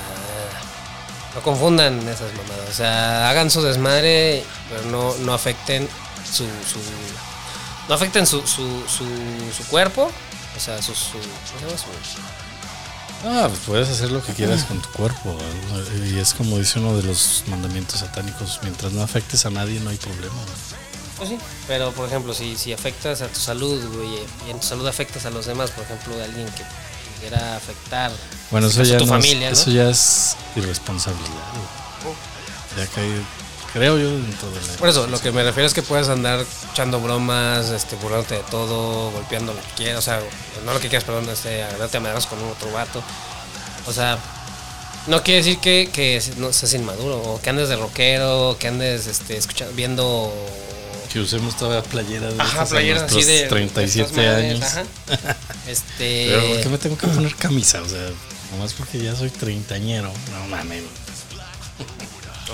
[1.36, 2.68] No confundan esas mamadas.
[2.70, 5.88] O sea, hagan su desmadre, pero no, no afecten
[6.24, 6.44] su.
[6.44, 6.78] su
[7.88, 9.04] no afecten su, su, su,
[9.56, 10.10] su cuerpo.
[10.56, 10.94] O sea, su.
[10.94, 11.28] su ¿cómo
[11.60, 11.78] se llama?
[11.78, 12.20] Su-
[13.24, 15.36] Ah, pues puedes hacer lo que quieras con tu cuerpo.
[16.04, 19.90] Y es como dice uno de los mandamientos satánicos, mientras no afectes a nadie no
[19.90, 20.34] hay problema.
[21.16, 24.08] Pues sí, pero por ejemplo, si, si afectas a tu salud, güey,
[24.46, 26.62] y en tu salud afectas a los demás, por ejemplo, de alguien que
[27.20, 28.10] quiera afectar
[28.50, 29.52] Bueno, en eso ya, tu no es- familia, ¿no?
[29.56, 31.28] eso ya es irresponsabilidad.
[32.02, 32.14] güey.
[32.76, 33.10] Ya cae,
[33.72, 34.72] creo yo, dentro de la...
[34.74, 38.42] Por eso, lo que me refiero es que puedes andar echando bromas, este, burlándote de
[38.50, 40.20] todo, golpeando lo que quieras, o sea,
[40.64, 43.02] no lo que quieras, perdón, este, agarrarte a madrazos con un otro vato.
[43.86, 44.18] O sea,
[45.06, 49.06] no quiere decir que, que no seas inmaduro, o que andes de rockero, que andes
[49.06, 50.32] este, escuchando, viendo
[51.16, 54.86] Que usemos toda playera de Ajá, playeras así de 37 de estas años.
[55.16, 55.36] ajá.
[55.66, 56.26] Este.
[56.30, 57.80] Pero ¿por qué me tengo que poner camisa?
[57.80, 58.10] O sea,
[58.52, 60.12] nomás porque ya soy treintañero.
[60.30, 60.82] No mames.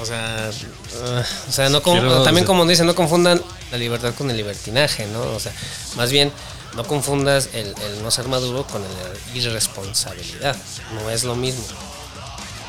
[0.01, 3.79] O sea, ah, o sea, no Quiero- también o sea- como dicen, no confundan la
[3.79, 5.22] libertad con el libertinaje, ¿no?
[5.22, 5.51] O sea,
[5.96, 6.31] más bien
[6.77, 8.88] no confundas el, el no ser maduro con la
[9.35, 10.57] irresponsabilidad.
[10.94, 11.64] No es lo mismo.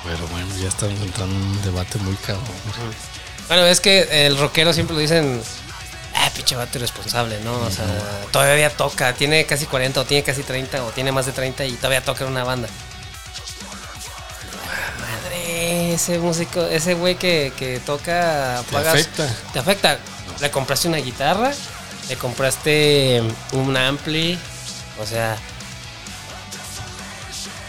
[0.06, 2.43] Pero bueno, ya estamos entrando en un debate muy cabrón.
[3.47, 5.39] Bueno, es que el rockero siempre lo dicen,
[6.15, 7.54] ah, pinche vato irresponsable, ¿no?
[7.60, 7.86] O sea,
[8.32, 11.73] todavía toca, tiene casi 40 o tiene casi 30 o tiene más de 30 y
[11.73, 12.67] todavía toca en una banda.
[14.99, 19.36] Madre, ese músico, ese güey que, que toca, Te pagas- afecta.
[19.54, 19.97] Te afecta.
[20.39, 21.52] Le compraste una guitarra,
[22.10, 23.21] le compraste
[23.52, 24.38] un ampli,
[24.99, 25.38] o sea,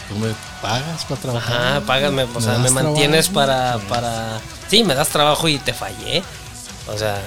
[0.09, 1.53] ¿Tú me pagas para trabajar?
[1.77, 3.79] ajá, págame, o sea, me mantienes trabajo?
[3.87, 4.39] para, para...
[4.69, 6.23] Sí, me das trabajo y te fallé.
[6.87, 7.19] O sea,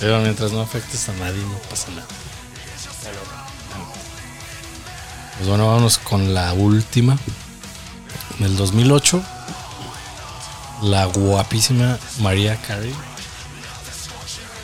[0.00, 2.06] Pero mientras no afectes a nadie, no pasa nada.
[5.36, 7.18] Pues bueno, vámonos con la última.
[8.38, 9.22] En el 2008,
[10.82, 12.94] la guapísima María Carey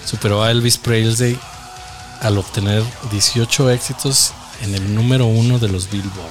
[0.04, 1.38] superó a Elvis Presley
[2.20, 6.30] al obtener 18 éxitos en el número uno de los Billboard.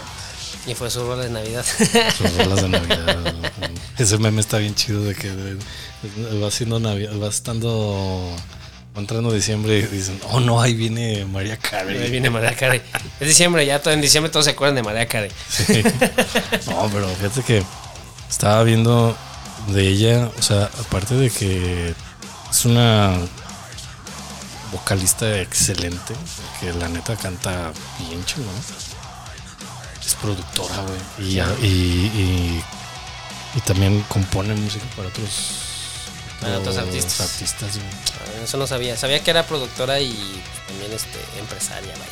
[0.68, 1.66] y fue su rol de Navidad.
[2.18, 3.34] Sus rolas de Navidad.
[3.98, 5.30] Ese meme está bien chido de que
[6.42, 8.36] va haciendo Navidad, va estando
[8.96, 11.98] entrando diciembre dicen, oh no, ahí viene María Carey.
[11.98, 12.82] Ahí viene Mariah Carey.
[13.20, 15.32] Es diciembre, ya todo en diciembre todos se acuerdan de Mariah Carey.
[15.50, 15.82] Sí.
[16.68, 17.64] No, pero fíjate que
[18.30, 19.16] estaba viendo
[19.68, 21.94] de ella, o sea, aparte de que
[22.50, 23.14] es una
[24.72, 26.14] vocalista excelente,
[26.60, 28.48] que la neta canta bien chulo.
[30.06, 30.76] Es productora,
[31.18, 31.30] güey.
[31.30, 32.64] Y, y, y,
[33.56, 35.54] y también compone música para otros,
[36.60, 37.40] Otros artistas.
[37.62, 38.98] Ah, Eso no sabía.
[38.98, 42.12] Sabía que era productora y también este, empresaria, vaya.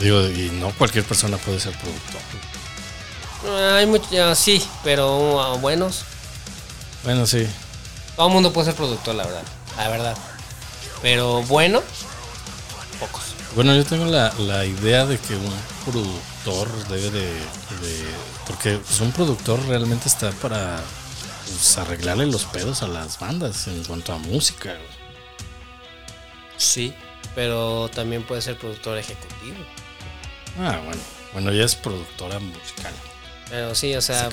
[0.00, 2.20] Digo, y no cualquier persona puede ser productor.
[3.48, 6.02] Ah, Hay muchos, sí, pero ah, buenos.
[7.04, 7.46] Bueno, sí.
[8.16, 9.42] Todo el mundo puede ser productor, la verdad.
[9.76, 10.16] La verdad.
[11.02, 11.82] Pero bueno,
[12.98, 13.22] pocos.
[13.54, 15.52] Bueno, yo tengo la, la idea de que un
[15.84, 17.26] productor debe de...
[17.26, 20.80] de- porque pues, un productor realmente está para
[21.46, 24.70] pues, arreglarle los pedos a las bandas en cuanto a música.
[24.70, 25.06] güey.
[26.56, 26.94] Sí,
[27.34, 29.56] pero también puede ser productor ejecutivo.
[30.58, 31.00] Ah, bueno.
[31.32, 32.92] Bueno, ella es productora musical.
[33.50, 34.30] Pero sí, o sea,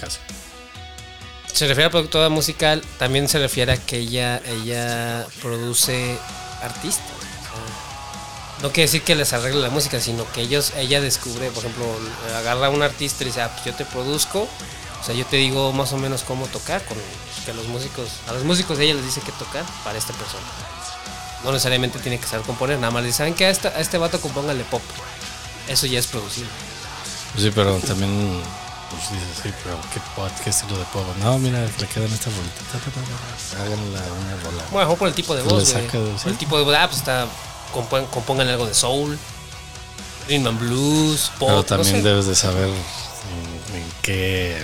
[1.51, 6.17] se refiere a productora musical, también se refiere a que ella, ella produce
[6.61, 7.05] artistas.
[7.05, 11.49] O sea, No quiere decir que les arregle la música, sino que ellos, ella descubre,
[11.51, 11.85] por ejemplo,
[12.37, 14.47] agarra a un artista y dice, ah, pues yo te produzco,
[15.03, 16.97] o sea, yo te digo más o menos cómo tocar, con
[17.45, 20.45] que los músicos, a los músicos ella les dice qué tocar para esta persona.
[21.43, 23.81] No necesariamente tiene que saber componer, nada más le dice, ¿saben que a, esta- a
[23.81, 24.81] este vato compóngale pop?
[25.67, 26.49] Eso ya es producible.
[27.33, 28.41] Pues sí, pero también...
[28.91, 29.99] Pues dices, sí, pero ¿qué,
[30.43, 31.03] qué estilo de pop?
[31.19, 33.61] No, mira, le quedan estas ta.
[33.63, 34.63] Háganla una rola.
[34.71, 35.89] Bueno, mejor por el tipo de voz, güey.
[36.17, 36.29] sí.
[36.29, 37.25] el tipo de voz, ah, pues está,
[37.73, 39.17] compon- compongan algo de soul,
[40.27, 42.01] rhythm and blues, pop, Pero no también sé.
[42.03, 44.63] debes de saber en, en qué.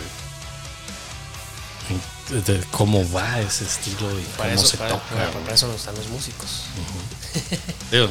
[2.32, 5.06] En- de cómo va ese estilo y Para cómo eso, se para, toca.
[5.15, 6.62] para- para eso no están los músicos.
[7.92, 8.10] Digo,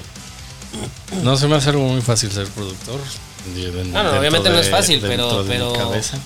[1.23, 3.01] no se me hace algo muy fácil ser productor.
[3.93, 5.73] No, no, obviamente no es fácil, pero, pero,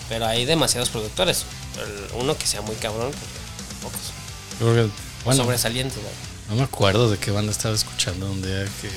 [0.09, 1.45] pero hay demasiados productores.
[2.19, 3.13] uno que sea muy cabrón,
[3.83, 4.01] pocos.
[5.25, 5.99] bueno, sobresalientes,
[6.49, 8.91] No me acuerdo de qué banda estaba escuchando un día que,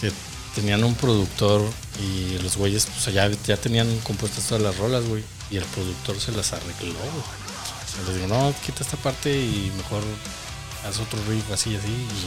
[0.00, 0.12] que,
[0.54, 1.62] tenían un productor
[2.00, 5.22] y los güeyes pues ya, ya tenían compuestas todas las rolas, güey.
[5.50, 8.06] Y el productor se las arregló, güey.
[8.06, 10.02] les digo, no, quita esta parte y mejor
[10.86, 11.88] haz otro riff así y así.
[11.88, 12.26] Y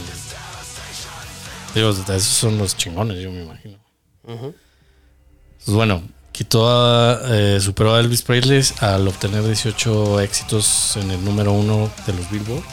[1.74, 3.78] Digo, esos son los chingones, yo me imagino.
[4.22, 6.02] Pues bueno,
[6.32, 11.90] quitó a, eh, superó a Elvis Presley al obtener 18 éxitos en el número uno
[12.06, 12.64] de los Billboard.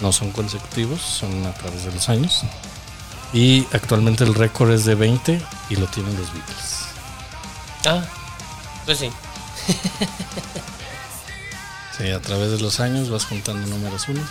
[0.00, 2.42] No son consecutivos, son a través de los años.
[3.32, 6.84] Y actualmente el récord es de 20 y lo tienen los Beatles.
[7.86, 8.04] Ah,
[8.84, 9.10] pues sí.
[11.98, 14.28] sí, a través de los años vas contando números unos.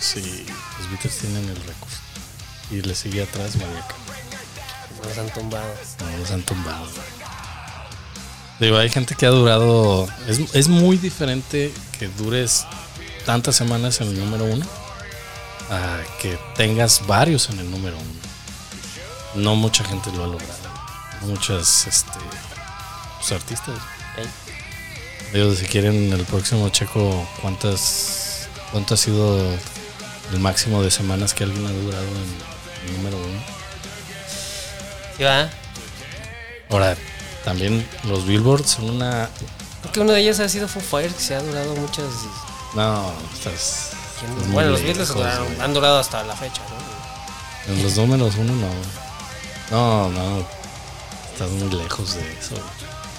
[0.00, 0.46] Sí,
[0.78, 1.92] los Beatles tienen el récord
[2.70, 3.94] y le sigue atrás Mariaca.
[5.02, 5.74] No los han tumbado.
[6.00, 6.88] No los han tumbado.
[8.60, 10.06] Digo, hay gente que ha durado.
[10.28, 12.66] Es, es muy diferente que dures
[13.24, 14.66] tantas semanas en el número uno
[15.70, 18.20] a que tengas varios en el número uno.
[19.34, 20.54] No mucha gente lo ha logrado.
[21.22, 22.18] Muchas este,
[23.18, 23.78] pues, artistas.
[25.34, 29.58] Digo, si quieren el próximo checo, ¿cuántas, ¿cuánto ha sido
[30.32, 33.40] el máximo de semanas que alguien ha durado en, número uno.
[35.16, 35.48] ¿Sí va?
[36.70, 36.96] Ahora,
[37.44, 39.28] también los Billboards son una.
[39.82, 42.06] Porque uno de ellos ha sido Foo Fighters, que se ha durado muchas.
[42.74, 43.90] No, estás.
[44.48, 45.12] bueno, los Beatles
[45.60, 47.72] han durado hasta la fecha, ¿no?
[47.72, 48.70] En los números uno no.
[49.70, 50.46] No, no.
[51.32, 52.56] Estás muy lejos de eso.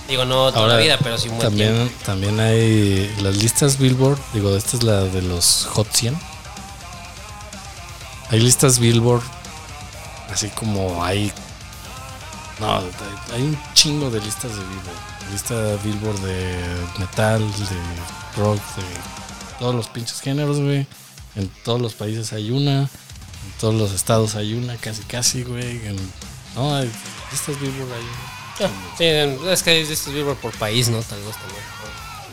[0.07, 4.19] Digo, no toda la vida, pero sí muy también, También hay las listas Billboard.
[4.33, 6.15] Digo, esta es la de los Hot 100.
[8.29, 9.23] Hay listas Billboard
[10.35, 11.31] Así como hay.
[12.59, 12.81] No,
[13.33, 15.31] hay un chingo de listas de Billboard.
[15.31, 16.57] Lista Billboard de
[16.99, 20.85] metal, de rock, de todos los pinches géneros, güey.
[21.35, 22.81] En todos los países hay una.
[22.81, 25.79] En todos los estados hay una, casi, casi, güey.
[26.55, 26.91] no, hay
[27.31, 28.34] listas Billboard hay ah,
[28.97, 30.99] sí, es que hay listas Billboard por país, ¿no?
[31.01, 31.63] Tal vez también.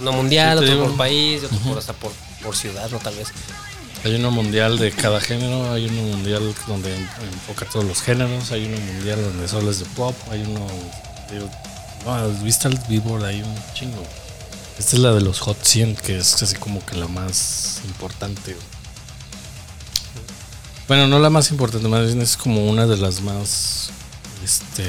[0.00, 2.98] No mundial, otro por país, otro por hasta por, por ciudad, ¿no?
[2.98, 3.28] Tal vez.
[4.04, 8.66] Hay uno mundial de cada género, hay uno mundial donde enfoca todos los géneros, hay
[8.66, 10.66] uno mundial donde solo es de pop, hay uno.
[11.30, 11.48] Digo,
[12.04, 14.02] no, viste el Billboard, hay un chingo.
[14.78, 18.56] Esta es la de los Hot 100, que es así como que la más importante.
[20.88, 23.90] Bueno, no la más importante, más bien es como una de las más
[24.44, 24.85] este,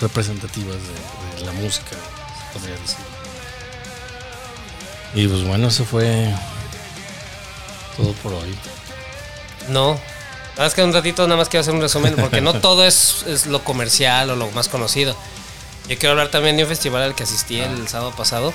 [0.00, 1.96] representativas de, de la música,
[2.52, 2.96] podría decir.
[5.14, 6.32] Y pues bueno, eso fue
[7.96, 8.56] todo por hoy.
[9.68, 9.92] No.
[10.50, 13.24] Nada más que un ratito nada más quiero hacer un resumen porque no todo es,
[13.26, 15.16] es, lo comercial o lo más conocido.
[15.88, 17.88] Yo quiero hablar también de un festival al que asistí el ah.
[17.88, 18.52] sábado pasado.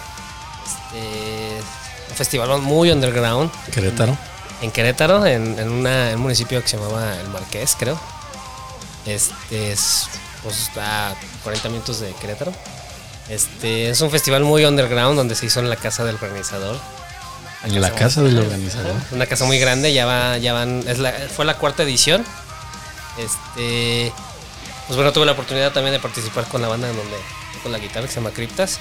[0.65, 1.61] Este,
[2.09, 3.51] un festival muy underground.
[3.71, 4.17] Querétaro.
[4.61, 7.99] En, Querétaro, en, en, una, un municipio que se llamaba El Marqués, creo.
[9.05, 10.07] Este es,
[10.43, 12.51] pues está 40 minutos de Querétaro.
[13.29, 16.77] Este es un festival muy underground donde se hizo en la casa del organizador.
[17.63, 18.95] En la casa del organizador.
[19.11, 22.25] Una casa muy grande, ya va, ya van, es la, fue la cuarta edición.
[23.17, 24.11] Este,
[24.87, 27.15] pues bueno, tuve la oportunidad también de participar con la banda en donde
[27.61, 28.79] con la guitarra que se llama Criptas.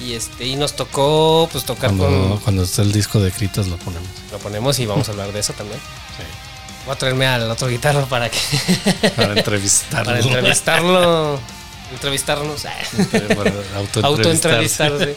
[0.00, 2.38] Y este, y nos tocó pues tocar cuando, con.
[2.38, 4.08] Cuando está el disco de Criptas lo ponemos.
[4.30, 5.80] Lo ponemos y vamos a hablar de eso también.
[6.16, 6.24] Sí.
[6.84, 8.38] Voy a traerme al otro guitarro para que.
[9.16, 10.04] Para entrevistarlo.
[10.04, 11.40] para entrevistarlo.
[11.92, 12.64] entrevistarnos.
[14.02, 15.16] Auto entrevistarse.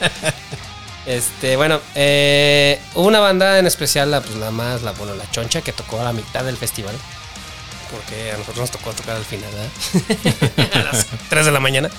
[1.07, 5.29] Este, bueno, eh, hubo una banda en especial, la, pues la más, la, bueno, la
[5.31, 6.95] choncha, que tocó a la mitad del festival.
[7.89, 10.73] Porque a nosotros nos tocó tocar al final, ¿verdad?
[10.89, 11.89] a las 3 de la mañana.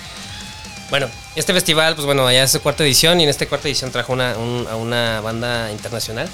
[0.91, 3.91] Bueno, este festival, pues bueno, ya es su cuarta edición y en esta cuarta edición
[3.91, 6.29] trajo una, a una banda internacional.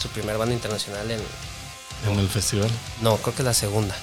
[0.00, 1.20] Su primera banda internacional en...
[2.06, 2.70] ¿En el festival?
[3.02, 3.94] No, creo que es la segunda.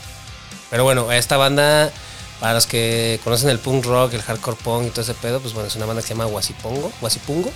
[0.69, 1.91] Pero bueno, esta banda,
[2.39, 5.53] para los que conocen el punk rock, el hardcore punk y todo ese pedo, pues
[5.53, 7.51] bueno, es una banda que se llama Guasipongo, Guasipungo.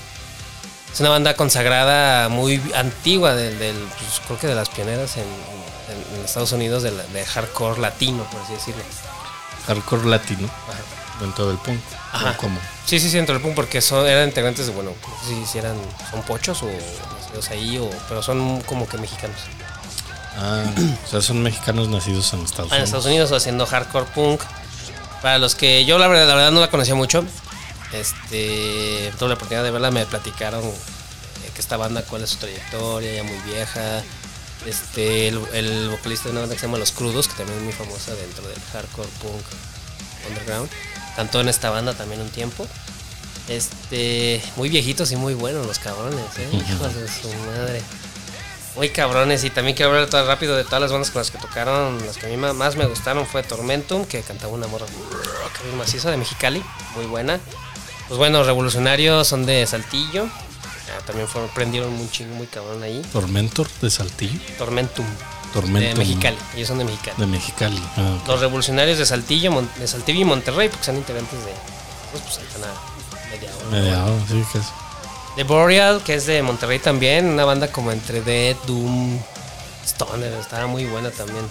[0.94, 5.26] Es una banda consagrada muy antigua, del, pues, creo que de las pioneras en,
[6.24, 8.84] Estados Unidos de, hardcore latino, por así decirlo.
[9.68, 10.48] Hardcore latino.
[11.20, 11.80] Dentro del punk.
[12.12, 12.38] Ajá.
[12.38, 12.60] ¿Cómo?
[12.86, 15.58] Sí, sí, sí, dentro del punk, porque son, eran integrantes de, bueno, no sé si
[15.58, 15.76] eran,
[16.10, 19.38] son pochos o nacidos ahí, o, pero son como que mexicanos.
[20.42, 20.64] Ah,
[21.06, 22.78] o sea, son mexicanos nacidos en Estados Unidos.
[22.78, 24.42] En Estados Unidos haciendo hardcore punk.
[25.22, 27.26] Para los que yo la verdad, la verdad no la conocía mucho,
[27.92, 32.38] este, tuve la oportunidad de verla, me platicaron eh, que esta banda, cuál es su
[32.38, 34.02] trayectoria, ya muy vieja.
[34.66, 37.64] Este, el, el vocalista de una banda que se llama Los Crudos, que también es
[37.64, 39.44] muy famosa dentro del hardcore punk
[40.30, 40.70] underground.
[41.16, 42.66] Cantó en esta banda también un tiempo.
[43.48, 46.50] Este, muy viejitos y muy buenos los cabrones, ¿eh?
[46.54, 47.82] Hijos de su madre.
[48.76, 51.38] Muy cabrones y también quiero hablar todo rápido de todas las bandas con las que
[51.38, 52.06] tocaron.
[52.06, 54.86] Las que a mí más me gustaron fue Tormentum, que cantaba una morra
[55.64, 56.64] bien maciza de Mexicali,
[56.96, 57.40] muy buena.
[58.08, 60.26] Pues bueno, Revolucionarios son de Saltillo.
[60.26, 63.02] Ah, también fueron, prendieron muy chingo, muy cabrón ahí.
[63.12, 64.40] Tormentor de Saltillo.
[64.58, 65.06] Tormentum,
[65.54, 65.90] Tormentum.
[65.90, 66.38] de Mexicali.
[66.56, 67.18] Ellos son de Mexicali.
[67.20, 67.84] De Mexicali.
[67.98, 68.18] Ah.
[68.28, 71.52] Los Revolucionarios de Saltillo, Mon- de Saltillo y Monterrey, porque son integrantes de.
[72.12, 72.40] Pues, pues
[73.30, 73.70] media hora.
[73.70, 74.70] Media hora, sí, casi.
[75.40, 79.18] The Boreal, que es de Monterrey también, una banda como entre Dead, Doom,
[79.86, 81.46] Stoner, estaba muy buena también.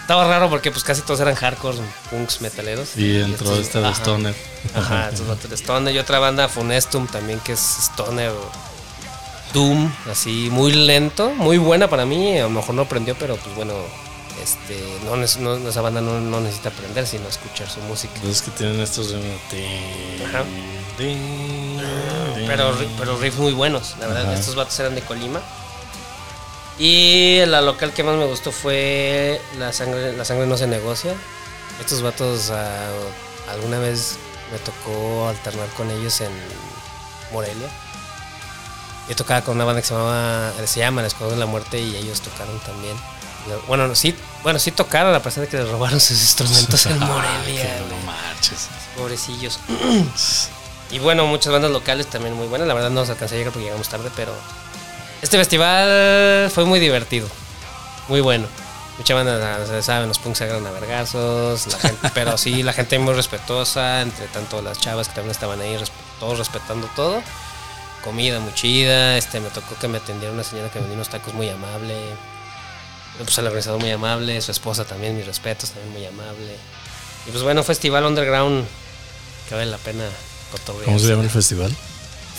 [0.00, 1.76] Estaba raro porque pues casi todos eran hardcore,
[2.08, 2.96] punks, metaleros.
[2.96, 3.96] Y entró estos- este de ajá.
[3.98, 4.34] Stoner.
[4.74, 5.94] Ajá, estos de Stoner.
[5.94, 8.32] Y otra banda, Funestum, también que es Stoner
[9.52, 12.38] Doom, así muy lento, muy buena para mí.
[12.38, 13.74] A lo mejor no aprendió, pero pues bueno,
[14.42, 15.14] este, no,
[15.68, 18.14] esa banda no, no necesita aprender, sino escuchar su música.
[18.16, 19.18] Entonces que tienen estos de
[20.26, 20.44] Ajá.
[20.96, 24.24] Pero, Pero, ri- pero riffs muy buenos, la verdad.
[24.26, 24.34] Ajá.
[24.34, 25.40] Estos vatos eran de Colima.
[26.78, 31.14] Y la local que más me gustó fue La Sangre, la sangre no se negocia.
[31.80, 32.88] Estos vatos ah,
[33.50, 34.16] alguna vez
[34.52, 36.30] me tocó alternar con ellos en
[37.32, 37.68] Morelia.
[39.08, 41.80] Yo tocaba con una banda que se llamaba, se llama El Escuadrón de la Muerte
[41.80, 42.96] y ellos tocaron también.
[43.68, 46.98] Bueno, no, sí, bueno, sí tocaron a pesar de que les robaron sus instrumentos en
[46.98, 47.78] Morelia.
[47.90, 48.68] no marches.
[48.96, 49.58] Pobrecillos.
[50.90, 52.66] y bueno, muchas bandas locales también muy buenas.
[52.68, 54.32] La verdad no nos alcancé a llegar porque llegamos tarde, pero
[55.22, 57.28] este festival fue muy divertido.
[58.08, 58.46] Muy bueno.
[58.96, 62.72] Mucha banda, ya saben, los punks se agarran a vergazos, la gente- pero sí, la
[62.72, 65.76] gente muy respetuosa, entre tanto las chavas que también estaban ahí,
[66.20, 67.20] todos respetando todo.
[68.04, 71.34] Comida muy chida, este me tocó que me atendiera una señora que vendía unos tacos
[71.34, 71.96] muy amable.
[73.18, 76.56] Pues el organizador muy amable, su esposa también, mis respetos, también muy amable.
[77.26, 78.64] Y pues bueno, festival underground
[79.48, 80.04] que vale la pena
[80.50, 80.84] cotorrear.
[80.86, 81.74] ¿Cómo se llama el festival?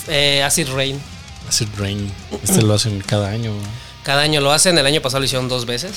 [0.08, 1.00] Eh, Acid Rain.
[1.48, 2.12] Acid Rain.
[2.42, 3.52] Este lo hacen cada año.
[4.04, 5.92] Cada año lo hacen, el año pasado lo hicieron dos veces,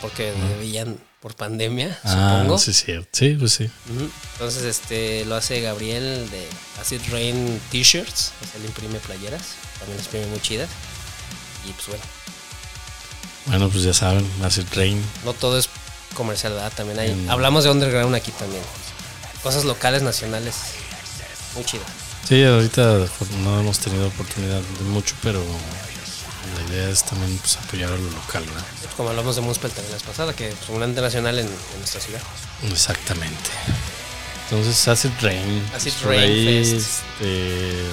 [0.00, 2.58] porque debían por pandemia, Ah, supongo.
[2.58, 3.08] sí, cierto.
[3.12, 3.70] Sí, pues sí.
[4.34, 6.46] Entonces este lo hace Gabriel de
[6.80, 9.42] Acid Rain T-shirts, o sea, él imprime playeras,
[9.78, 10.68] también las imprime muy chidas.
[11.68, 12.04] Y pues bueno,
[13.46, 15.02] Bueno, pues ya saben, Acid Rain.
[15.24, 15.68] no todo es
[16.14, 16.72] comercial, ¿verdad?
[16.74, 17.14] También hay.
[17.14, 17.30] Mm.
[17.30, 18.62] Hablamos de underground aquí también.
[19.42, 20.54] Cosas locales, nacionales.
[21.54, 21.84] Muy chido.
[22.28, 23.00] Sí, ahorita
[23.42, 25.44] no hemos tenido oportunidad de mucho, pero
[26.56, 28.64] la idea es también pues, apoyar a lo local, ¿verdad?
[28.96, 32.00] Como hablamos de Muspel también la pasada, que es un ente nacional en, en nuestra
[32.00, 32.22] ciudad.
[32.70, 33.50] Exactamente.
[34.44, 35.62] Entonces, Acid Rain.
[35.76, 36.74] Acid Pues, Rain Fest.
[37.20, 37.84] este,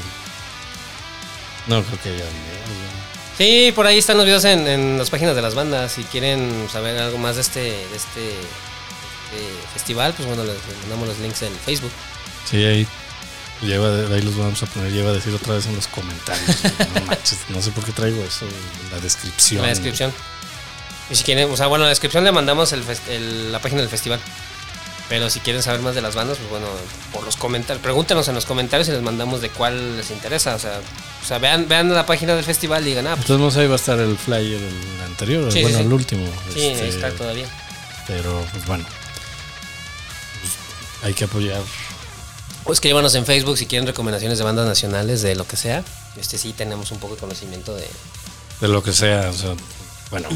[1.67, 2.29] No, creo que videos.
[2.29, 3.10] ¿no?
[3.37, 5.91] Sí, por ahí están los videos en, en las páginas de las bandas.
[5.93, 8.35] Si quieren saber algo más de este, de este,
[9.73, 11.91] festival, pues bueno, les, mandamos los links en Facebook.
[12.49, 12.87] Sí, ahí,
[13.61, 14.91] lleva, ahí los vamos a poner.
[14.91, 16.57] Lleva a decir otra vez en los comentarios.
[16.95, 19.59] no manches, no sé por qué traigo eso en la descripción.
[19.61, 20.13] En la descripción.
[21.09, 23.59] Y si quieren, o sea, bueno, en la descripción le mandamos el fes- el- la
[23.59, 24.19] página del festival.
[25.11, 26.67] Pero si quieren saber más de las bandas, pues bueno,
[27.11, 30.55] por los comentarios, pregúntenos en los comentarios y les mandamos de cuál les interesa.
[30.55, 30.79] O sea,
[31.21, 33.73] o sea vean, vean la página del festival y digan, ah, pues modos, ahí va
[33.73, 35.83] a estar el flyer, el anterior, Sí, bueno, sí.
[35.83, 36.25] el último.
[36.53, 37.45] sí, ahí este, está todavía.
[38.07, 38.85] Pero, pues bueno,
[41.03, 41.61] hay que apoyar.
[42.63, 45.83] Pues escríbanos en Facebook si quieren recomendaciones de bandas nacionales, de lo que sea.
[46.15, 47.85] Este sí tenemos un poco de conocimiento de.
[48.61, 49.55] De lo que sea, o sea,
[50.09, 50.29] bueno,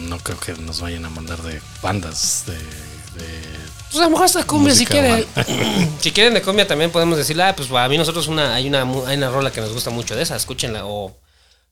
[0.00, 2.52] no creo que nos vayan a mandar de bandas, de...
[2.54, 3.57] de-
[3.90, 5.24] Pues a lo mejor hasta cumbia si quieren.
[6.00, 8.82] si quieren de cumbia también podemos decirle, ah, pues a mí nosotros una, hay una
[9.06, 10.84] hay una rola que nos gusta mucho de esa, escúchenla.
[10.86, 11.16] O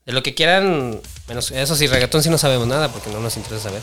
[0.06, 3.36] de lo que quieran, menos eso sí, reggaetón sí no sabemos nada porque no nos
[3.36, 3.82] interesa saber.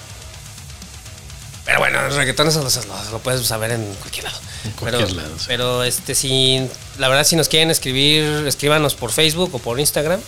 [1.65, 4.37] Pero bueno, el reggaetón eso lo, lo- puedes saber en cualquier lado.
[4.65, 5.45] En cualquier pero, lado, sí.
[5.47, 6.67] pero este si
[6.97, 10.19] la verdad si nos quieren escribir, escríbanos por Facebook o por Instagram.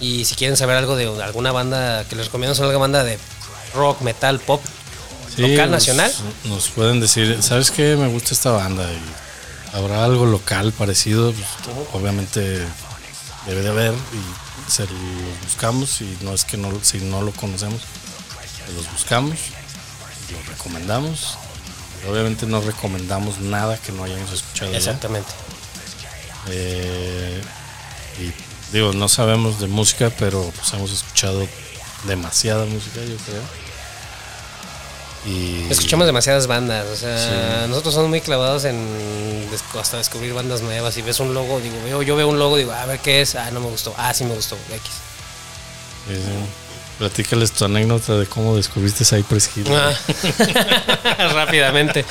[0.00, 3.18] Y si quieren saber algo de alguna banda que les recomiendo, alguna banda de
[3.74, 4.62] rock, metal, pop,
[5.34, 6.12] Sí, local, nacional.
[6.44, 7.96] Nos pueden decir, ¿sabes qué?
[7.96, 11.46] Me gusta esta banda y habrá algo local parecido, pues,
[11.92, 12.66] obviamente
[13.46, 14.92] debe de haber y se los
[15.44, 17.80] buscamos y no es que no, si no lo conocemos,
[18.74, 19.36] los buscamos,
[20.32, 21.38] los recomendamos.
[22.08, 24.72] Obviamente no recomendamos nada que no hayamos escuchado.
[24.72, 25.30] Exactamente.
[26.48, 27.42] Eh,
[28.18, 31.46] y digo, no sabemos de música, pero pues hemos escuchado
[32.06, 33.69] demasiada música, yo creo.
[35.26, 37.18] Y Escuchamos demasiadas bandas, o sea,
[37.64, 37.68] Sí.
[37.68, 39.48] nosotros somos muy clavados en
[39.78, 40.94] hasta descubrir bandas nuevas.
[40.94, 43.34] Si ves un logo, digo, veo, yo veo un logo, digo, a ver qué es,
[43.34, 44.90] ah, no me gustó, ah, sí me gustó, X.
[46.08, 46.20] Sí, sí.
[46.98, 49.66] Platícales tu anécdota de cómo descubriste Cypress Hill.
[49.70, 49.92] Ah.
[51.34, 52.04] Rápidamente.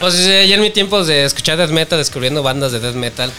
[0.00, 3.32] Pues eh, ya en mi tiempo de escuchar death metal, descubriendo bandas de death metal,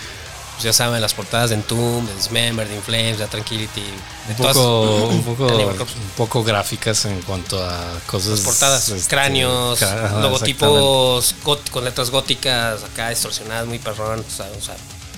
[0.55, 3.89] pues ya saben, las portadas de Entomb, de Dismember, de Inflames, de Tranquility, de
[4.31, 8.39] Un todas- poco, un, poco, un poco gráficas en cuanto a cosas.
[8.41, 9.81] portadas, este, cráneos,
[10.21, 14.75] logotipos got- con letras góticas, acá distorsionadas, muy perrón, o sea, o sea,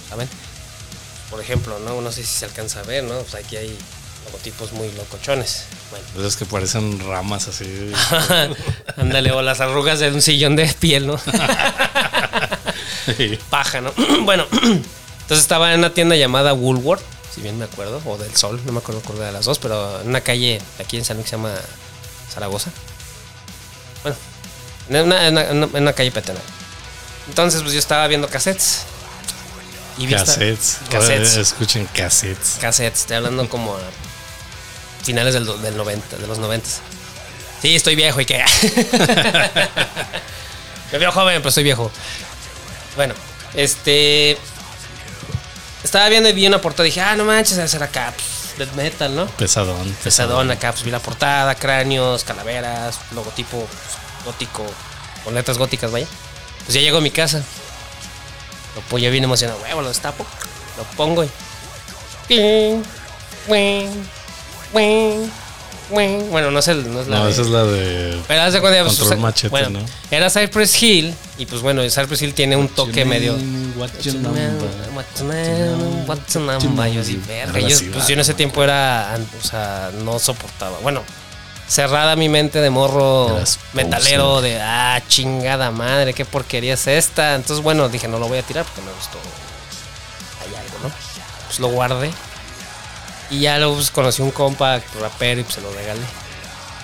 [0.09, 0.27] ¿saben?
[1.29, 2.01] Por ejemplo, ¿no?
[2.01, 3.19] No sé si se alcanza a ver, ¿no?
[3.19, 3.77] Pues aquí hay
[4.25, 5.65] logotipos muy locochones.
[5.91, 7.91] Bueno, Esas que parecen ramas así.
[8.97, 11.17] ándale, o las arrugas de un sillón de piel, ¿no?
[13.49, 13.91] Paja, ¿no?
[14.23, 14.45] bueno,
[15.28, 17.03] entonces estaba en una tienda llamada Woolworth,
[17.36, 20.01] si bien me acuerdo, o del Sol, no me acuerdo cuál de las dos, pero
[20.01, 21.53] en una calle aquí en San Luis que se llama
[22.34, 22.71] Zaragoza.
[24.03, 24.17] Bueno,
[24.89, 26.41] en una, en una- en calle peatonal.
[27.28, 28.84] Entonces, pues yo estaba viendo cassettes.
[29.97, 30.78] Y esta- cassettes.
[30.89, 31.32] Cassettes.
[31.34, 32.57] Oye, Escuchen cassettes.
[32.61, 33.80] Cassettes, estoy hablando como a
[35.03, 36.69] finales del, del 90, de los 90.
[37.61, 38.45] Sí, estoy viejo y qué.
[40.91, 41.91] Me veo joven, pero estoy viejo.
[42.95, 43.13] Bueno,
[43.53, 44.38] este.
[45.88, 48.13] Estaba viendo y vi una portada y dije, ah, no manches, debe ser acá,
[48.57, 49.25] death metal, ¿no?
[49.25, 49.95] Pesadón.
[50.03, 54.65] Pesadón acá, pues vi la portada, cráneos, calaveras, logotipo pues, gótico,
[55.23, 56.05] con letras góticas, vaya.
[56.65, 57.38] Pues ya llego a mi casa.
[58.75, 60.25] Lo pues ya bien emocionado, huevo, lo destapo,
[60.75, 61.29] lo pongo y.
[65.89, 67.17] Bueno, no es, el, no es la.
[67.19, 68.19] No, de- esa es la de.
[68.27, 69.85] pero haz de cuenta, pues, Control o sea, Machete, bueno, ¿no?
[70.11, 73.38] Era Cypress Hill, y pues bueno, Cypress Hill tiene un toque medio.
[73.77, 74.51] What's your number?
[74.93, 76.03] What's your name?
[76.07, 76.91] What's your number?
[76.91, 77.53] Yo así, verga.
[77.55, 80.77] Algo Yo, así, pues yo en ese tiempo era, o sea, no soportaba.
[80.79, 81.03] Bueno,
[81.67, 83.38] cerrada mi mente de morro
[83.73, 87.35] metalero de, ah, chingada madre, qué porquería es esta.
[87.35, 89.17] Entonces, bueno, dije, no lo voy a tirar porque me gustó.
[90.41, 90.91] Hay algo, ¿no?
[91.47, 92.11] Pues lo guardé.
[93.30, 96.01] Y ya luego pues, conocí un compa rapero y pues se lo regalé.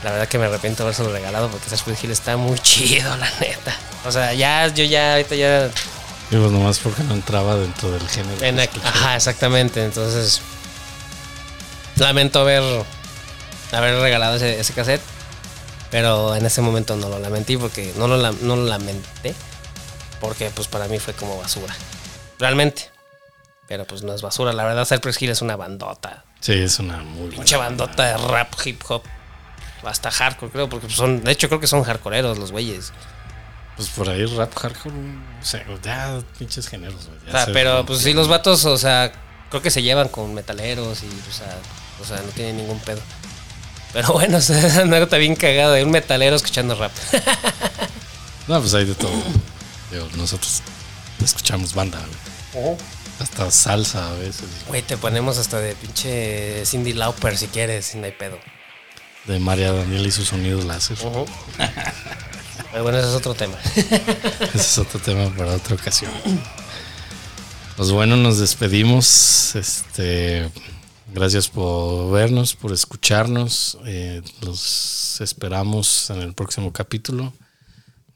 [0.03, 3.15] La verdad que me arrepiento de haberse lo regalado porque Cypress Hill está muy chido,
[3.17, 3.75] la neta.
[4.05, 5.69] O sea, ya, yo ya, ahorita ya
[6.29, 8.43] Digo, nomás porque no entraba dentro del género.
[8.43, 9.83] en que ajá, exactamente.
[9.83, 10.41] Entonces,
[11.97, 12.63] lamento haber,
[13.71, 15.01] haber regalado ese, ese cassette.
[15.91, 19.35] Pero en ese momento no lo lamenté porque no lo, no lo lamenté.
[20.19, 21.75] Porque pues para mí fue como basura.
[22.39, 22.89] Realmente.
[23.74, 24.53] Pero pues no es basura.
[24.53, 26.26] La verdad, Cypress Hill es una bandota.
[26.41, 27.38] Sí, es una muy buena.
[27.38, 29.01] Mucha bandota de rap, hip hop.
[29.84, 30.69] Hasta hardcore, creo.
[30.69, 32.93] Porque pues, son, de hecho, creo que son hardcoreeros los güeyes.
[33.76, 34.93] Pues por ahí rap hardcore.
[35.41, 37.07] O sea, ya pinches géneros.
[37.07, 39.11] güey, O sea, se pero pues sí, los vatos, o sea,
[39.49, 41.57] creo que se llevan con metaleros y, o sea,
[41.99, 43.01] o sea no tienen ningún pedo.
[43.91, 46.91] Pero bueno, o sea, es una anécdota bien cagada de un metalero escuchando rap.
[48.45, 49.09] No, pues hay de todo.
[49.89, 50.61] Digo, nosotros
[51.24, 51.97] escuchamos banda,
[52.53, 52.76] güey.
[53.20, 54.45] Hasta salsa a veces.
[54.68, 58.38] Güey, te ponemos hasta de pinche Cindy Lauper si quieres, no hay pedo.
[59.26, 60.97] De María Daniel y sus sonidos láser.
[60.97, 63.55] Pero bueno, ese es otro tema.
[63.76, 66.11] Ese es otro tema para otra ocasión.
[67.78, 69.55] Pues bueno, nos despedimos.
[69.55, 70.49] Este,
[71.14, 73.78] gracias por vernos, por escucharnos.
[73.86, 77.32] Eh, los esperamos en el próximo capítulo.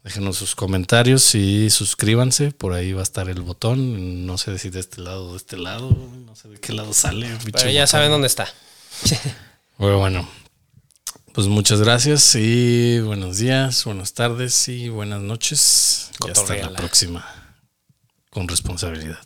[0.07, 2.51] Déjenos sus comentarios y suscríbanse.
[2.51, 4.25] Por ahí va a estar el botón.
[4.25, 5.89] No sé si de este lado o de este lado.
[5.89, 7.27] No sé de qué lado sale.
[7.43, 7.87] Pero ya botón.
[7.87, 8.47] saben dónde está.
[9.77, 10.27] Bueno, bueno.
[11.33, 16.09] Pues muchas gracias y buenos días, buenas tardes y buenas noches.
[16.25, 17.23] Y hasta la próxima.
[18.29, 19.19] Con responsabilidad.